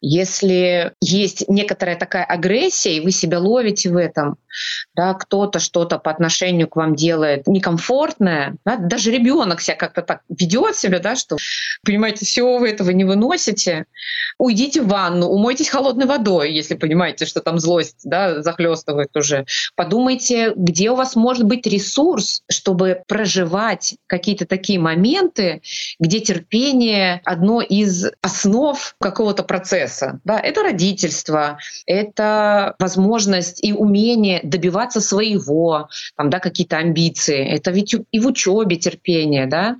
Если 0.00 0.92
есть 1.00 1.48
некоторая 1.48 1.96
такая 1.96 2.24
агрессия, 2.24 2.96
и 2.96 3.00
вы 3.00 3.10
себя 3.10 3.40
ловите 3.40 3.90
в 3.90 3.96
этом, 3.96 4.38
да, 4.94 5.14
кто-то 5.14 5.58
что-то 5.58 5.98
по 5.98 6.10
отношению 6.10 6.68
к 6.68 6.76
вам 6.76 6.94
делает 6.94 7.46
некомфортное, 7.46 8.56
да, 8.64 8.76
даже 8.76 9.10
ребенок 9.10 9.60
себя 9.60 9.76
как-то 9.76 10.02
так 10.02 10.22
ведет 10.28 10.76
себя, 10.76 11.00
да, 11.00 11.16
что, 11.16 11.36
понимаете, 11.84 12.24
все 12.24 12.58
вы 12.58 12.70
этого 12.70 12.90
не 12.90 13.04
выносите, 13.04 13.86
уйдите 14.38 14.82
в 14.82 14.88
ванну, 14.88 15.26
умойтесь 15.26 15.68
холодной 15.68 16.06
водой, 16.06 16.52
если 16.52 16.74
понимаете, 16.74 17.26
что 17.26 17.40
там 17.40 17.58
злость 17.58 18.00
да, 18.04 18.42
захлестывает 18.42 19.16
уже. 19.16 19.46
Подумайте, 19.74 20.52
где 20.54 20.90
у 20.90 20.94
вас 20.94 21.16
может 21.16 21.44
быть 21.44 21.66
ресурс, 21.66 22.42
чтобы 22.48 23.02
проживать 23.06 23.96
какие-то 24.06 24.46
такие 24.46 24.78
моменты, 24.78 25.62
где 25.98 26.20
терпение 26.20 27.20
одно 27.24 27.60
из 27.60 28.06
основ 28.22 28.94
какого-то 29.00 29.42
процесса. 29.42 29.87
Да, 30.24 30.38
это 30.38 30.62
родительство, 30.62 31.58
это 31.86 32.74
возможность 32.78 33.64
и 33.64 33.72
умение 33.72 34.40
добиваться 34.42 35.00
своего, 35.00 35.88
там, 36.16 36.30
да, 36.30 36.38
какие-то 36.40 36.76
амбиции. 36.78 37.46
Это 37.46 37.70
ведь 37.70 37.94
и 38.10 38.20
в 38.20 38.26
учебе 38.26 38.76
терпение, 38.76 39.46
да, 39.46 39.76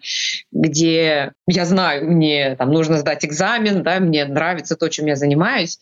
где 0.52 1.32
я 1.46 1.64
знаю, 1.64 2.10
мне 2.10 2.56
там 2.56 2.70
нужно 2.72 2.98
сдать 2.98 3.24
экзамен, 3.24 3.82
да, 3.82 4.00
мне 4.00 4.24
нравится 4.24 4.76
то, 4.76 4.88
чем 4.88 5.06
я 5.06 5.16
занимаюсь, 5.16 5.78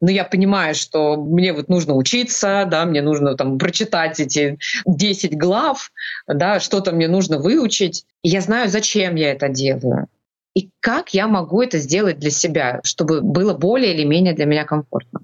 но 0.00 0.10
я 0.10 0.24
понимаю, 0.24 0.74
что 0.74 1.16
мне 1.16 1.52
вот 1.52 1.68
нужно 1.68 1.94
учиться, 1.94 2.66
да, 2.70 2.84
мне 2.84 3.02
нужно 3.02 3.36
там 3.36 3.58
прочитать 3.58 4.20
эти 4.20 4.58
10 4.86 5.36
глав, 5.36 5.90
да, 6.26 6.60
что-то 6.60 6.92
мне 6.92 7.08
нужно 7.08 7.38
выучить. 7.38 8.04
И 8.22 8.28
я 8.28 8.40
знаю, 8.40 8.68
зачем 8.68 9.16
я 9.16 9.32
это 9.32 9.48
делаю. 9.48 10.08
И 10.54 10.70
как 10.80 11.14
я 11.14 11.28
могу 11.28 11.62
это 11.62 11.78
сделать 11.78 12.18
для 12.18 12.30
себя, 12.30 12.80
чтобы 12.82 13.20
было 13.20 13.54
более 13.54 13.94
или 13.94 14.04
менее 14.04 14.34
для 14.34 14.46
меня 14.46 14.64
комфортно 14.64 15.20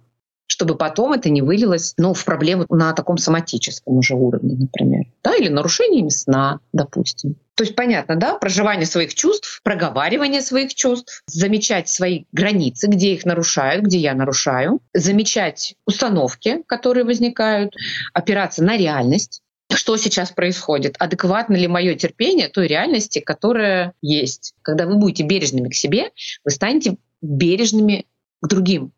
чтобы 0.46 0.76
потом 0.76 1.12
это 1.12 1.30
не 1.30 1.42
вылилось 1.42 1.94
ну, 1.96 2.14
в 2.14 2.24
проблему 2.24 2.64
на 2.68 2.92
таком 2.92 3.18
соматическом 3.18 3.96
уже 3.96 4.14
уровне, 4.14 4.54
например. 4.54 5.06
Да, 5.22 5.34
или 5.34 5.48
нарушениями 5.48 6.10
сна, 6.10 6.60
допустим. 6.72 7.36
То 7.56 7.64
есть 7.64 7.74
понятно, 7.76 8.16
да, 8.16 8.36
проживание 8.36 8.86
своих 8.86 9.14
чувств, 9.14 9.60
проговаривание 9.62 10.42
своих 10.42 10.74
чувств, 10.74 11.22
замечать 11.26 11.88
свои 11.88 12.24
границы, 12.32 12.88
где 12.88 13.14
их 13.14 13.24
нарушают, 13.24 13.84
где 13.84 13.98
я 13.98 14.14
нарушаю, 14.14 14.80
замечать 14.92 15.74
установки, 15.86 16.62
которые 16.66 17.04
возникают, 17.04 17.74
опираться 18.12 18.62
на 18.62 18.76
реальность, 18.76 19.42
что 19.76 19.96
сейчас 19.96 20.30
происходит, 20.30 20.96
адекватно 20.98 21.54
ли 21.56 21.68
мое 21.68 21.94
терпение 21.94 22.48
той 22.48 22.66
реальности, 22.66 23.20
которая 23.20 23.94
есть. 24.02 24.54
Когда 24.62 24.86
вы 24.86 24.96
будете 24.96 25.24
бережными 25.24 25.68
к 25.68 25.74
себе, 25.74 26.10
вы 26.44 26.50
станете 26.50 26.96
бережными 27.22 28.06
к 28.40 28.48
другим 28.48 28.92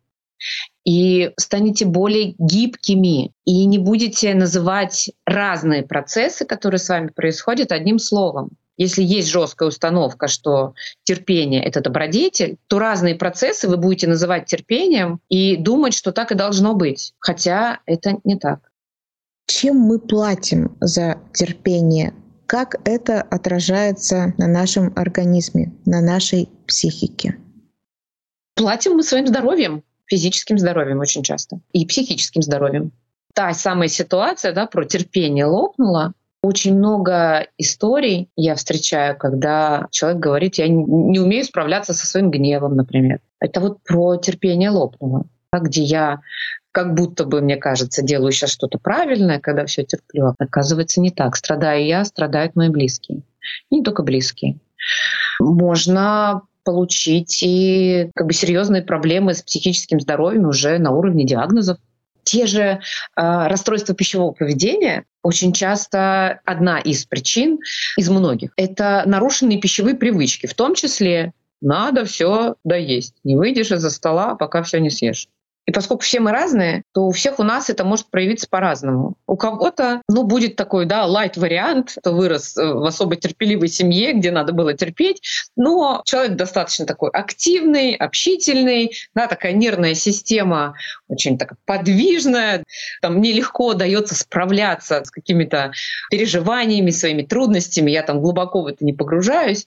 и 0.84 1.32
станете 1.38 1.84
более 1.84 2.34
гибкими 2.38 3.32
и 3.44 3.64
не 3.64 3.78
будете 3.78 4.34
называть 4.34 5.10
разные 5.24 5.82
процессы, 5.82 6.44
которые 6.44 6.78
с 6.78 6.88
вами 6.88 7.08
происходят, 7.08 7.72
одним 7.72 7.98
словом. 7.98 8.50
Если 8.76 9.02
есть 9.02 9.28
жесткая 9.28 9.70
установка, 9.70 10.28
что 10.28 10.74
терпение— 11.02 11.62
это 11.64 11.80
добродетель, 11.80 12.58
то 12.66 12.78
разные 12.78 13.14
процессы 13.14 13.68
вы 13.68 13.78
будете 13.78 14.06
называть 14.06 14.46
терпением 14.46 15.20
и 15.28 15.56
думать, 15.56 15.94
что 15.94 16.12
так 16.12 16.30
и 16.30 16.34
должно 16.34 16.74
быть. 16.74 17.14
Хотя 17.18 17.80
это 17.86 18.18
не 18.24 18.38
так. 18.38 18.70
Чем 19.46 19.76
мы 19.76 19.98
платим 19.98 20.76
за 20.80 21.18
терпение? 21.32 22.14
Как 22.46 22.76
это 22.84 23.22
отражается 23.22 24.34
на 24.38 24.46
нашем 24.46 24.92
организме, 24.96 25.72
на 25.84 26.00
нашей 26.00 26.48
психике? 26.66 27.36
Платим 28.54 28.92
мы 28.94 29.02
своим 29.02 29.26
здоровьем 29.26 29.82
физическим 30.06 30.58
здоровьем 30.58 31.00
очень 31.00 31.22
часто 31.22 31.60
и 31.72 31.84
психическим 31.86 32.42
здоровьем. 32.42 32.92
Та 33.34 33.52
самая 33.52 33.88
ситуация 33.88 34.52
да, 34.52 34.66
про 34.66 34.84
терпение 34.84 35.44
лопнула, 35.44 36.12
очень 36.42 36.76
много 36.76 37.48
историй 37.58 38.30
я 38.36 38.54
встречаю, 38.54 39.16
когда 39.18 39.88
человек 39.90 40.20
говорит, 40.20 40.54
я 40.56 40.68
не 40.68 41.18
умею 41.18 41.44
справляться 41.44 41.92
со 41.92 42.06
своим 42.06 42.30
гневом, 42.30 42.76
например. 42.76 43.20
Это 43.40 43.60
вот 43.60 43.82
про 43.82 44.16
терпение 44.16 44.70
лопнуло, 44.70 45.26
где 45.52 45.82
я 45.82 46.20
как 46.76 46.92
будто 46.92 47.24
бы, 47.24 47.40
мне 47.40 47.56
кажется, 47.56 48.02
делаю 48.02 48.32
сейчас 48.32 48.50
что-то 48.50 48.76
правильное, 48.76 49.40
когда 49.40 49.64
все 49.64 49.82
терплю. 49.82 50.34
Оказывается, 50.38 51.00
не 51.00 51.10
так. 51.10 51.34
Страдаю 51.34 51.86
я, 51.86 52.04
страдают 52.04 52.54
мои 52.54 52.68
близкие. 52.68 53.22
И 53.70 53.76
не 53.76 53.82
только 53.82 54.02
близкие. 54.02 54.58
Можно 55.40 56.42
получить 56.64 57.42
и 57.42 58.10
как 58.14 58.26
бы 58.26 58.34
серьезные 58.34 58.82
проблемы 58.82 59.32
с 59.32 59.42
психическим 59.42 60.00
здоровьем 60.00 60.48
уже 60.48 60.76
на 60.76 60.90
уровне 60.90 61.24
диагнозов. 61.24 61.78
Те 62.24 62.44
же 62.44 62.60
э, 62.60 62.78
расстройства 63.16 63.94
пищевого 63.94 64.32
поведения 64.32 65.06
очень 65.22 65.54
часто 65.54 66.40
одна 66.44 66.78
из 66.78 67.06
причин 67.06 67.58
из 67.96 68.10
многих. 68.10 68.50
Это 68.58 69.02
нарушенные 69.06 69.58
пищевые 69.58 69.94
привычки, 69.94 70.44
в 70.44 70.52
том 70.52 70.74
числе 70.74 71.32
надо 71.62 72.04
все 72.04 72.56
доесть. 72.64 73.14
Не 73.24 73.34
выйдешь 73.34 73.72
из-за 73.72 73.88
стола, 73.88 74.34
пока 74.34 74.62
все 74.62 74.78
не 74.78 74.90
съешь. 74.90 75.28
И 75.66 75.72
поскольку 75.72 76.04
все 76.04 76.20
мы 76.20 76.30
разные, 76.30 76.84
то 76.94 77.06
у 77.06 77.10
всех 77.10 77.40
у 77.40 77.42
нас 77.42 77.68
это 77.70 77.84
может 77.84 78.08
проявиться 78.08 78.46
по-разному. 78.48 79.16
У 79.26 79.36
кого-то, 79.36 80.00
ну, 80.08 80.22
будет 80.22 80.54
такой, 80.54 80.86
да, 80.86 81.04
лайт-вариант, 81.06 81.96
кто 81.98 82.12
вырос 82.12 82.56
э, 82.56 82.64
в 82.64 82.84
особо 82.84 83.16
терпеливой 83.16 83.68
семье, 83.68 84.12
где 84.12 84.30
надо 84.30 84.52
было 84.52 84.74
терпеть, 84.74 85.20
но 85.56 86.02
человек 86.04 86.36
достаточно 86.36 86.86
такой 86.86 87.10
активный, 87.10 87.94
общительный, 87.96 88.92
да, 89.14 89.26
такая 89.26 89.52
нервная 89.52 89.94
система 89.94 90.74
очень 91.08 91.36
так 91.36 91.54
подвижная, 91.64 92.62
там 93.02 93.16
мне 93.16 93.32
легко 93.32 93.74
дается 93.74 94.14
справляться 94.14 95.02
с 95.04 95.10
какими-то 95.10 95.72
переживаниями, 96.10 96.90
своими 96.90 97.22
трудностями, 97.22 97.90
я 97.90 98.02
там 98.02 98.20
глубоко 98.20 98.62
в 98.62 98.66
это 98.66 98.84
не 98.84 98.92
погружаюсь 98.92 99.66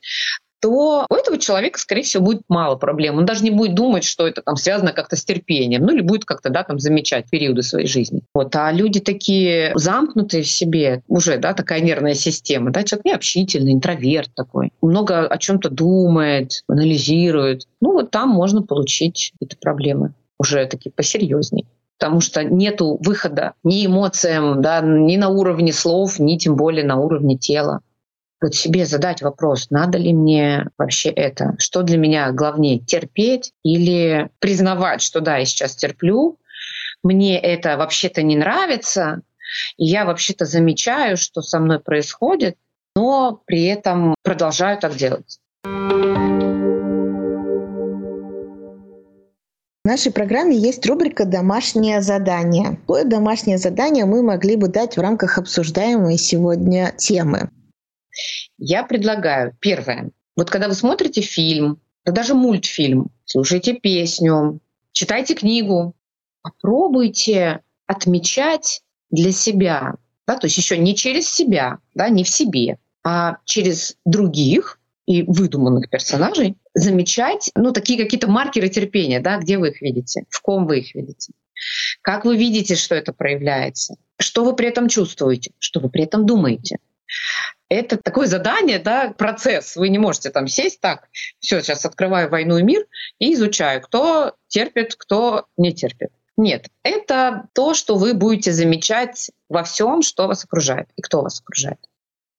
то 0.60 1.06
у 1.10 1.14
этого 1.14 1.38
человека, 1.38 1.80
скорее 1.80 2.04
всего, 2.04 2.24
будет 2.24 2.42
мало 2.50 2.76
проблем. 2.76 3.18
Он 3.18 3.26
даже 3.26 3.44
не 3.44 3.52
будет 3.52 3.76
думать, 3.76 4.04
что 4.04 4.28
это 4.28 4.42
там 4.42 4.56
связано 4.56 4.92
как-то 4.92 5.16
с 5.16 5.24
терпением, 5.24 5.84
ну 5.84 5.94
или 5.94 6.02
будет 6.02 6.26
как-то 6.26 6.50
да, 6.50 6.64
там 6.64 6.80
замечать 6.80 7.30
периоды 7.30 7.64
своей 7.64 7.88
жизни. 7.88 8.22
Вот. 8.34 8.56
А 8.56 8.72
люди 8.72 9.00
такие 9.00 9.72
замкнутые 9.76 10.44
в 10.44 10.50
себе, 10.50 11.04
уже 11.08 11.38
да, 11.38 11.54
такая 11.54 11.82
нервная 11.82 12.14
система, 12.14 12.72
да, 12.72 12.84
человек 12.84 13.06
необщительный, 13.06 13.74
интроверт 13.74 14.30
такой, 14.36 14.72
много 14.82 15.28
о 15.28 15.38
чем-то 15.38 15.70
думает, 15.70 16.64
анализирует. 16.68 17.68
Ну 17.82 17.94
вот 17.94 18.12
там 18.12 18.30
можно 18.30 18.62
получить 18.62 19.34
эти 19.40 19.56
проблемы 19.56 20.14
уже 20.38 20.66
такие 20.66 20.92
посерьезнее 20.92 21.66
потому 22.00 22.22
что 22.22 22.46
нету 22.46 22.98
выхода 23.02 23.56
ни 23.64 23.86
эмоциям, 23.86 24.62
да, 24.62 24.80
ни 24.80 25.18
на 25.18 25.28
уровне 25.28 25.74
слов, 25.74 26.18
ни 26.18 26.38
тем 26.38 26.56
более 26.56 26.86
на 26.86 26.96
уровне 26.96 27.38
тела 27.38 27.82
вот 28.42 28.56
себе 28.56 28.86
задать 28.86 29.22
вопрос, 29.22 29.70
надо 29.70 29.98
ли 29.98 30.14
мне 30.14 30.68
вообще 30.78 31.10
это? 31.10 31.56
Что 31.60 31.82
для 31.84 31.98
меня 31.98 32.32
главнее, 32.32 32.80
терпеть 32.80 33.54
или 33.64 34.30
признавать, 34.40 35.02
что 35.02 35.20
да, 35.20 35.38
я 35.38 35.46
сейчас 35.46 35.76
терплю, 35.76 36.38
мне 37.04 37.40
это 37.40 37.78
вообще-то 37.78 38.22
не 38.22 38.36
нравится, 38.36 39.22
и 39.78 39.86
я 39.86 40.06
вообще-то 40.06 40.46
замечаю, 40.46 41.18
что 41.18 41.42
со 41.42 41.60
мной 41.60 41.80
происходит, 41.80 42.56
но 42.96 43.42
при 43.46 43.66
этом 43.66 44.16
продолжаю 44.24 44.78
так 44.78 44.96
делать. 44.96 45.40
В 49.84 49.88
нашей 49.92 50.12
программе 50.12 50.56
есть 50.56 50.86
рубрика 50.86 51.26
«Домашнее 51.26 52.02
задание». 52.02 52.78
Какое 52.82 53.06
домашнее 53.06 53.58
задание 53.58 54.06
мы 54.06 54.22
могли 54.22 54.56
бы 54.56 54.68
дать 54.68 54.98
в 54.98 55.02
рамках 55.02 55.38
обсуждаемой 55.38 56.18
сегодня 56.18 56.94
темы? 56.98 57.50
Я 58.60 58.84
предлагаю, 58.84 59.56
первое, 59.62 60.12
вот 60.36 60.50
когда 60.50 60.68
вы 60.68 60.74
смотрите 60.74 61.22
фильм, 61.22 61.80
да 62.04 62.12
даже 62.12 62.34
мультфильм, 62.34 63.10
слушаете 63.26 63.74
песню, 63.74 64.60
читайте 64.92 65.34
книгу, 65.34 65.96
попробуйте 66.42 67.62
отмечать 67.88 68.82
для 69.10 69.32
себя, 69.32 69.96
да, 70.28 70.36
то 70.36 70.48
есть 70.48 70.58
еще 70.58 70.78
не 70.78 70.94
через 70.94 71.30
себя, 71.30 71.80
да, 71.96 72.10
не 72.10 72.26
в 72.26 72.30
себе, 72.30 72.78
а 73.04 73.38
через 73.46 73.96
других 74.06 74.80
и 75.06 75.24
выдуманных 75.24 75.90
персонажей 75.90 76.58
замечать, 76.74 77.52
ну, 77.56 77.72
такие 77.72 77.98
какие-то 77.98 78.28
маркеры 78.30 78.68
терпения, 78.68 79.22
да, 79.22 79.38
где 79.38 79.58
вы 79.58 79.70
их 79.70 79.82
видите, 79.82 80.26
в 80.30 80.42
ком 80.42 80.68
вы 80.68 80.80
их 80.80 80.94
видите. 80.94 81.32
Как 82.02 82.26
вы 82.26 82.36
видите, 82.38 82.76
что 82.76 82.94
это 82.94 83.14
проявляется? 83.14 83.96
Что 84.20 84.44
вы 84.44 84.56
при 84.56 84.68
этом 84.68 84.90
чувствуете? 84.90 85.52
Что 85.60 85.80
вы 85.80 85.90
при 85.90 86.04
этом 86.04 86.26
думаете? 86.26 86.78
Это 87.70 87.98
такое 87.98 88.26
задание, 88.26 88.80
да, 88.80 89.14
процесс. 89.16 89.76
Вы 89.76 89.90
не 89.90 90.00
можете 90.00 90.32
там 90.32 90.48
сесть 90.48 90.82
так, 90.82 91.08
все, 91.40 91.62
сейчас 91.62 91.86
открываю 91.86 92.30
«Войну 92.30 92.58
и 92.58 92.64
мир» 92.64 92.86
и 93.20 93.34
изучаю, 93.34 93.82
кто 93.82 94.36
терпит, 94.48 94.96
кто 94.96 95.46
не 95.56 95.72
терпит. 95.72 96.10
Нет, 96.36 96.68
это 96.84 97.48
то, 97.54 97.76
что 97.76 97.96
вы 97.96 98.14
будете 98.14 98.52
замечать 98.52 99.30
во 99.50 99.64
всем, 99.64 100.02
что 100.02 100.28
вас 100.28 100.44
окружает 100.44 100.90
и 100.96 101.02
кто 101.02 101.22
вас 101.22 101.42
окружает. 101.42 101.80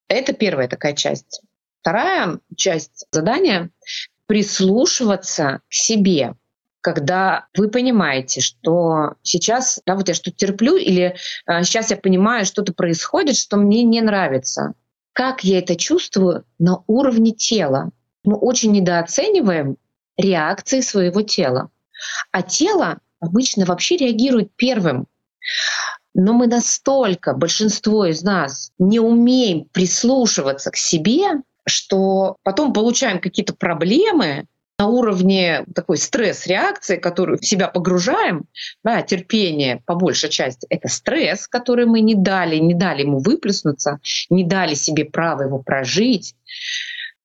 Это 0.09 0.33
первая 0.33 0.67
такая 0.67 0.95
часть. 0.95 1.43
Вторая 1.81 2.41
часть 2.57 3.07
задания— 3.13 3.71
прислушиваться 4.27 5.61
к 5.69 5.73
себе, 5.73 6.35
когда 6.81 7.47
вы 7.57 7.69
понимаете, 7.69 8.41
что 8.41 9.15
сейчас, 9.23 9.81
да, 9.87 9.95
вот 9.95 10.09
я 10.09 10.15
что-то 10.15 10.37
терплю, 10.37 10.77
или 10.77 11.17
а, 11.47 11.63
сейчас 11.63 11.91
я 11.91 11.97
понимаю, 11.97 12.47
что-то 12.47 12.73
происходит, 12.73 13.37
что 13.37 13.57
мне 13.57 13.83
не 13.83 14.01
нравится. 14.01 14.75
Как 15.21 15.45
я 15.45 15.59
это 15.59 15.77
чувствую 15.77 16.47
на 16.59 16.83
уровне 16.87 17.33
тела? 17.33 17.91
Мы 18.25 18.37
очень 18.37 18.73
недооцениваем 18.73 19.77
реакции 20.17 20.81
своего 20.81 21.21
тела. 21.21 21.69
А 22.33 22.41
тело 22.41 23.01
обычно 23.21 23.67
вообще 23.67 23.99
реагирует 23.99 24.51
первым. 24.57 25.09
Но 26.15 26.33
мы 26.33 26.47
настолько, 26.47 27.35
большинство 27.35 28.07
из 28.07 28.23
нас, 28.23 28.73
не 28.79 28.99
умеем 28.99 29.67
прислушиваться 29.67 30.71
к 30.71 30.77
себе, 30.77 31.43
что 31.67 32.37
потом 32.43 32.73
получаем 32.73 33.21
какие-то 33.21 33.55
проблемы, 33.55 34.47
на 34.81 34.87
уровне 34.87 35.67
такой 35.75 35.99
стресс-реакции, 35.99 36.97
которую 36.97 37.39
в 37.39 37.45
себя 37.45 37.69
погружаем, 37.69 38.47
да, 38.83 39.03
терпение 39.03 39.83
по 39.85 39.95
большей 39.95 40.31
части, 40.31 40.67
это 40.71 40.89
стресс, 40.89 41.47
который 41.47 41.85
мы 41.85 42.01
не 42.01 42.15
дали, 42.15 42.57
не 42.57 42.73
дали 42.73 43.03
ему 43.03 43.19
выплеснуться, 43.19 44.01
не 44.31 44.43
дали 44.43 44.73
себе 44.73 45.05
право 45.05 45.43
его 45.43 45.59
прожить, 45.59 46.35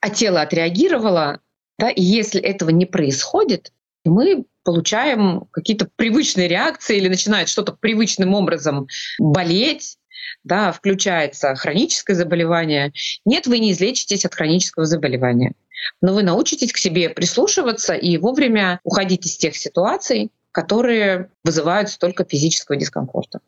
а 0.01 0.09
тело 0.09 0.41
отреагировало, 0.41 1.39
да, 1.79 1.89
и 1.89 2.01
если 2.01 2.41
этого 2.41 2.71
не 2.71 2.85
происходит, 2.85 3.71
мы 4.03 4.43
получаем 4.65 5.47
какие-то 5.51 5.87
привычные 5.95 6.49
реакции 6.49 6.97
или 6.97 7.07
начинает 7.07 7.47
что-то 7.47 7.71
привычным 7.71 8.33
образом 8.33 8.89
болеть, 9.17 9.97
да, 10.43 10.73
включается 10.73 11.55
хроническое 11.55 12.17
заболевание. 12.17 12.91
Нет, 13.23 13.47
вы 13.47 13.59
не 13.59 13.71
излечитесь 13.71 14.25
от 14.25 14.35
хронического 14.35 14.85
заболевания. 14.85 15.53
Но 16.01 16.13
вы 16.13 16.23
научитесь 16.23 16.71
к 16.71 16.77
себе 16.77 17.09
прислушиваться 17.09 17.93
и 17.93 18.17
вовремя 18.17 18.79
уходить 18.83 19.25
из 19.25 19.37
тех 19.37 19.55
ситуаций, 19.55 20.31
которые 20.51 21.29
вызывают 21.43 21.89
столько 21.89 22.23
физического 22.23 22.77
дискомфорта. 22.77 23.39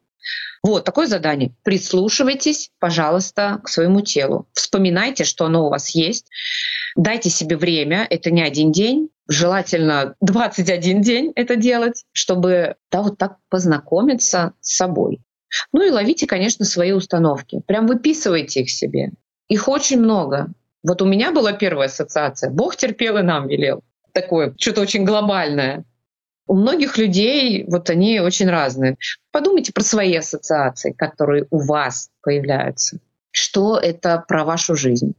Вот 0.64 0.84
такое 0.84 1.08
задание. 1.08 1.54
Прислушивайтесь, 1.64 2.72
пожалуйста, 2.80 3.62
к 3.64 3.70
своему 3.70 4.02
телу. 4.02 4.48
Вспоминайте, 4.54 5.24
что 5.24 5.46
оно 5.46 5.68
у 5.68 5.70
вас 5.70 5.90
есть. 5.90 6.26
Дайте 6.96 7.30
себе 7.30 7.56
время. 7.56 8.06
Это 8.10 8.32
не 8.32 8.42
один 8.42 8.72
день. 8.72 9.10
Желательно 9.30 10.16
21 10.22 11.02
день 11.02 11.32
это 11.36 11.56
делать, 11.56 12.06
чтобы 12.12 12.76
да, 12.92 13.02
вот 13.02 13.18
так 13.18 13.38
познакомиться 13.50 14.54
с 14.62 14.76
собой. 14.76 15.22
Ну 15.72 15.86
и 15.86 15.92
ловите, 15.92 16.28
конечно, 16.28 16.66
свои 16.66 16.92
установки. 16.92 17.62
Прям 17.68 17.88
выписывайте 17.88 18.62
их 18.62 18.70
себе. 18.70 19.12
Их 19.48 19.68
очень 19.68 20.00
много. 20.00 20.48
Вот 20.84 21.02
у 21.02 21.06
меня 21.06 21.32
была 21.32 21.54
первая 21.54 21.88
ассоциация. 21.88 22.50
Бог 22.50 22.76
терпел 22.76 23.18
и 23.18 23.22
нам 23.22 23.48
велел. 23.48 23.84
Такое, 24.12 24.54
что-то 24.58 24.82
очень 24.82 25.06
глобальное. 25.06 25.84
У 26.48 26.56
многих 26.56 26.98
людей 26.98 27.66
вот 27.68 27.90
они 27.90 28.20
очень 28.20 28.50
разные. 28.50 28.98
Подумайте 29.32 29.74
про 29.74 29.84
свои 29.84 30.16
ассоциации, 30.16 30.94
которые 30.94 31.46
у 31.50 31.60
вас 31.60 32.10
появляются. 32.22 33.00
Что 33.32 33.78
это 33.78 34.24
про 34.28 34.46
вашу 34.46 34.76
жизнь? 34.76 35.14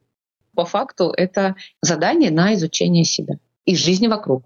По 0.54 0.64
факту 0.64 1.12
это 1.16 1.54
задание 1.82 2.30
на 2.30 2.54
изучение 2.54 3.04
себя 3.04 3.36
и 3.64 3.76
жизни 3.76 4.06
вокруг. 4.06 4.44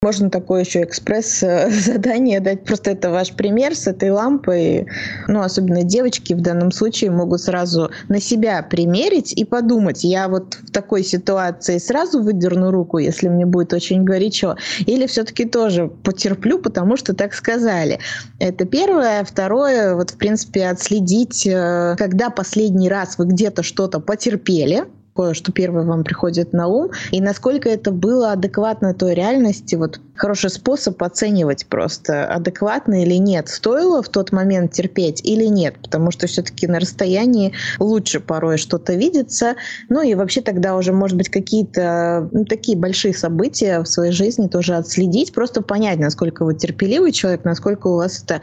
Можно 0.00 0.30
такое 0.30 0.62
еще 0.62 0.84
экспресс-задание 0.84 2.38
дать. 2.48 2.62
Просто 2.62 2.92
это 2.92 3.10
ваш 3.10 3.32
пример 3.32 3.74
с 3.74 3.88
этой 3.88 4.10
лампой. 4.10 4.86
Ну, 5.26 5.40
особенно 5.40 5.82
девочки 5.82 6.34
в 6.34 6.40
данном 6.40 6.70
случае 6.70 7.10
могут 7.10 7.40
сразу 7.40 7.90
на 8.08 8.20
себя 8.20 8.62
примерить 8.62 9.32
и 9.32 9.44
подумать, 9.44 10.04
я 10.04 10.28
вот 10.28 10.54
в 10.54 10.70
такой 10.70 11.02
ситуации 11.02 11.78
сразу 11.78 12.22
выдерну 12.22 12.70
руку, 12.70 12.98
если 12.98 13.28
мне 13.28 13.44
будет 13.44 13.72
очень 13.72 14.04
горячо, 14.04 14.56
или 14.86 15.04
все-таки 15.08 15.46
тоже 15.46 15.88
потерплю, 15.88 16.60
потому 16.60 16.96
что 16.96 17.12
так 17.12 17.34
сказали. 17.34 17.98
Это 18.38 18.66
первое. 18.66 19.24
Второе, 19.24 19.96
вот, 19.96 20.10
в 20.10 20.16
принципе, 20.16 20.68
отследить, 20.68 21.44
э, 21.44 21.96
когда 21.98 22.30
последний 22.30 22.88
раз 22.88 23.18
вы 23.18 23.26
где-то 23.26 23.64
что-то 23.64 23.98
потерпели, 23.98 24.84
такое, 25.18 25.34
что 25.34 25.50
первое 25.50 25.82
вам 25.82 26.04
приходит 26.04 26.52
на 26.52 26.68
ум, 26.68 26.92
и 27.10 27.20
насколько 27.20 27.68
это 27.68 27.90
было 27.90 28.30
адекватно 28.30 28.94
той 28.94 29.14
реальности, 29.14 29.74
вот 29.74 30.00
хороший 30.14 30.50
способ 30.50 31.02
оценивать 31.02 31.66
просто, 31.66 32.24
адекватно 32.26 33.02
или 33.02 33.14
нет, 33.14 33.48
стоило 33.48 34.00
в 34.00 34.08
тот 34.08 34.30
момент 34.30 34.72
терпеть 34.72 35.20
или 35.24 35.44
нет, 35.46 35.74
потому 35.82 36.12
что 36.12 36.28
все-таки 36.28 36.68
на 36.68 36.78
расстоянии 36.78 37.52
лучше 37.80 38.20
порой 38.20 38.58
что-то 38.58 38.94
видится, 38.94 39.56
ну 39.88 40.02
и 40.02 40.14
вообще 40.14 40.40
тогда 40.40 40.76
уже, 40.76 40.92
может 40.92 41.16
быть, 41.16 41.30
какие-то 41.30 42.28
ну, 42.30 42.44
такие 42.44 42.78
большие 42.78 43.12
события 43.12 43.80
в 43.80 43.86
своей 43.86 44.12
жизни 44.12 44.46
тоже 44.46 44.76
отследить, 44.76 45.32
просто 45.32 45.62
понять, 45.62 45.98
насколько 45.98 46.44
вы 46.44 46.54
терпеливый 46.54 47.10
человек, 47.10 47.44
насколько 47.44 47.88
у 47.88 47.96
вас 47.96 48.22
это 48.22 48.40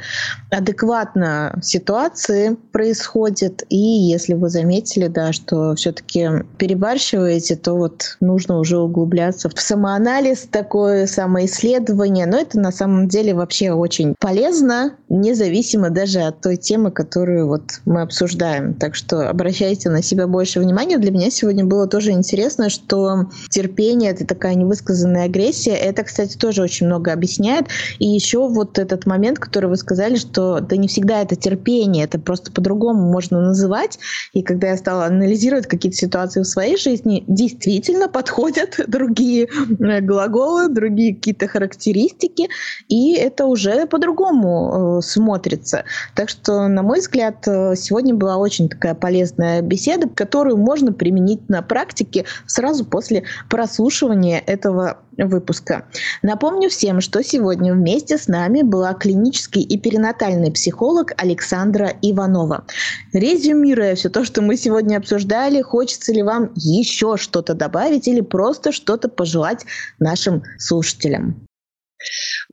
адекватно 0.52 1.58
ситуации 1.62 2.58
происходит, 2.74 3.64
и 3.70 3.78
если 3.78 4.34
вы 4.34 4.50
заметили, 4.50 5.08
да, 5.08 5.32
что 5.32 5.76
все-таки 5.76 6.30
перебарщиваете, 6.66 7.58
то 7.58 7.76
вот 7.76 8.18
нужно 8.22 8.58
уже 8.58 8.80
углубляться 8.80 9.50
в 9.50 9.62
самоанализ, 9.62 10.48
такое 10.50 11.06
самоисследование. 11.06 12.26
Но 12.26 12.40
это 12.40 12.60
на 12.60 12.72
самом 12.72 13.08
деле 13.08 13.36
вообще 13.36 13.72
очень 13.72 14.16
полезно, 14.20 14.96
независимо 15.08 15.92
даже 15.92 16.22
от 16.22 16.42
той 16.42 16.58
темы, 16.58 16.90
которую 16.90 17.48
вот 17.48 17.82
мы 17.86 18.02
обсуждаем. 18.02 18.74
Так 18.74 18.96
что 18.96 19.30
обращайте 19.30 19.92
на 19.92 20.02
себя 20.02 20.26
больше 20.26 20.60
внимания. 20.60 20.98
Для 20.98 21.12
меня 21.12 21.30
сегодня 21.30 21.64
было 21.64 21.86
тоже 21.86 22.14
интересно, 22.14 22.72
что 22.72 23.30
терпение— 23.52 24.10
это 24.12 24.26
такая 24.26 24.56
невысказанная 24.56 25.26
агрессия. 25.26 25.76
Это, 25.76 26.04
кстати, 26.04 26.36
тоже 26.36 26.64
очень 26.64 26.88
много 26.88 27.14
объясняет. 27.14 27.68
И 28.00 28.08
еще 28.08 28.48
вот 28.48 28.80
этот 28.80 29.06
момент, 29.06 29.38
который 29.38 29.70
вы 29.70 29.78
сказали, 29.78 30.16
что 30.16 30.62
да 30.62 30.78
не 30.78 30.88
всегда 30.88 31.22
это 31.22 31.36
терпение, 31.36 32.06
это 32.06 32.18
просто 32.18 32.52
по-другому 32.52 33.12
можно 33.12 33.40
называть. 33.40 34.00
И 34.34 34.42
когда 34.42 34.70
я 34.70 34.78
стала 34.78 35.06
анализировать 35.06 35.68
какие-то 35.68 35.98
ситуации 35.98 36.42
в 36.42 36.55
своей 36.56 36.78
жизни 36.78 37.26
действительно 37.28 38.08
подходят 38.08 38.80
другие 38.88 39.48
э, 39.48 40.02
глаголы, 40.02 40.70
другие 40.70 41.14
какие-то 41.14 41.48
характеристики, 41.48 42.48
и 42.88 43.14
это 43.16 43.46
уже 43.46 43.86
по-другому 43.88 45.00
э, 45.00 45.02
смотрится. 45.02 45.84
Так 46.16 46.30
что, 46.30 46.68
на 46.70 46.82
мой 46.82 47.00
взгляд, 47.00 47.46
э, 47.46 47.76
сегодня 47.76 48.14
была 48.16 48.38
очень 48.38 48.70
такая 48.70 48.96
полезная 48.96 49.62
беседа, 49.62 50.08
которую 50.08 50.56
можно 50.56 50.94
применить 50.94 51.50
на 51.50 51.62
практике 51.62 52.24
сразу 52.46 52.86
после 52.86 53.24
прослушивания 53.50 54.40
этого 54.40 55.00
выпуска. 55.18 55.88
Напомню 56.22 56.70
всем, 56.70 57.02
что 57.02 57.24
сегодня 57.24 57.74
вместе 57.74 58.18
с 58.18 58.28
нами 58.28 58.62
была 58.62 58.94
клинический 58.94 59.62
и 59.62 59.78
перинатальный 59.78 60.52
психолог 60.52 61.14
Александра 61.18 61.94
Иванова. 62.02 62.66
Резюмируя 63.14 63.96
все 63.96 64.10
то, 64.10 64.26
что 64.26 64.42
мы 64.42 64.58
сегодня 64.58 64.98
обсуждали, 64.98 65.62
хочется 65.62 66.14
ли 66.14 66.24
вам 66.24 66.52
еще 66.56 67.18
что-то 67.18 67.54
добавить 67.54 68.08
или 68.08 68.22
просто 68.22 68.72
что-то 68.72 69.10
пожелать 69.10 69.66
нашим 70.00 70.44
слушателям? 70.58 71.48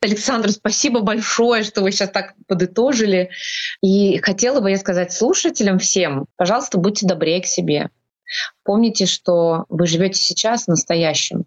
Александр, 0.00 0.50
спасибо 0.50 1.00
большое, 1.00 1.62
что 1.62 1.82
вы 1.82 1.92
сейчас 1.92 2.10
так 2.10 2.34
подытожили. 2.46 3.30
И 3.82 4.18
хотела 4.18 4.60
бы 4.60 4.70
я 4.70 4.78
сказать 4.78 5.12
слушателям 5.12 5.78
всем, 5.78 6.26
пожалуйста, 6.36 6.78
будьте 6.78 7.06
добрее 7.06 7.42
к 7.42 7.46
себе. 7.46 7.90
Помните, 8.64 9.06
что 9.06 9.66
вы 9.68 9.86
живете 9.86 10.20
сейчас 10.20 10.66
настоящим. 10.66 11.44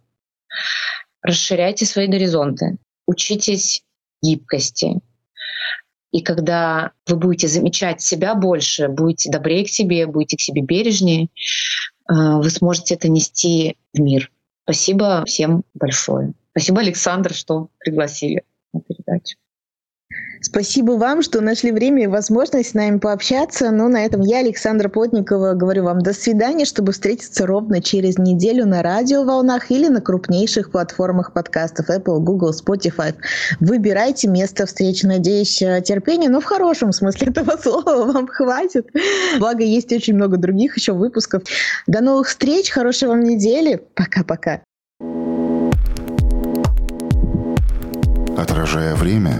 Расширяйте 1.26 1.88
свои 1.88 2.06
горизонты, 2.06 2.78
учитесь 3.08 3.84
гибкости. 4.22 5.00
И 6.12 6.22
когда 6.22 6.92
вы 7.08 7.16
будете 7.16 7.48
замечать 7.48 8.00
себя 8.00 8.36
больше, 8.36 8.90
будете 8.90 9.32
добрее 9.32 9.66
к 9.66 9.70
себе, 9.70 10.06
будете 10.06 10.38
к 10.38 10.42
себе 10.42 10.62
бережнее, 10.62 11.30
а, 12.08 12.38
вы 12.38 12.52
сможете 12.52 12.94
это 12.94 13.10
нести 13.10 13.76
в 13.92 14.02
мир. 14.02 14.32
Спасибо 14.66 15.26
всем 15.26 15.64
большое. 15.74 16.34
Спасибо, 16.52 16.82
Александр, 16.82 17.34
что 17.34 17.70
пригласили 17.80 18.44
на 18.72 18.82
передачу. 18.82 19.36
Спасибо 20.46 20.92
вам, 20.92 21.24
что 21.24 21.42
нашли 21.42 21.72
время 21.72 22.04
и 22.04 22.08
возможность 22.08 22.70
с 22.70 22.74
нами 22.76 23.00
пообщаться. 23.00 23.72
Ну, 23.72 23.90
на 23.90 24.06
этом 24.06 24.22
я, 24.22 24.42
Александра 24.42 24.90
Плотникова, 24.90 25.54
говорю 25.54 25.86
вам 25.86 26.04
до 26.04 26.14
свидания, 26.14 26.66
чтобы 26.66 26.92
встретиться 26.92 27.48
ровно 27.48 27.82
через 27.82 28.20
неделю 28.20 28.68
на 28.68 28.84
радиоволнах 28.84 29.72
или 29.72 29.88
на 29.88 30.02
крупнейших 30.02 30.70
платформах 30.70 31.34
подкастов 31.34 31.90
Apple, 31.90 32.20
Google, 32.20 32.52
Spotify. 32.52 33.16
Выбирайте 33.60 34.28
место 34.28 34.68
встречи. 34.68 35.08
Надеюсь, 35.08 35.58
терпения, 35.84 36.30
но 36.30 36.42
в 36.42 36.46
хорошем 36.46 36.92
смысле 36.92 37.28
этого 37.36 37.58
слова 37.58 38.12
вам 38.14 38.28
хватит. 38.28 38.88
Благо, 39.40 39.64
есть 39.64 39.92
очень 39.92 40.14
много 40.14 40.38
других 40.38 40.78
еще 40.78 40.94
выпусков. 40.94 41.42
До 41.88 42.02
новых 42.02 42.28
встреч, 42.28 42.70
хорошей 42.70 43.08
вам 43.08 43.22
недели. 43.22 43.82
Пока-пока. 43.96 44.62
Отражая 48.38 48.94
время, 48.96 49.40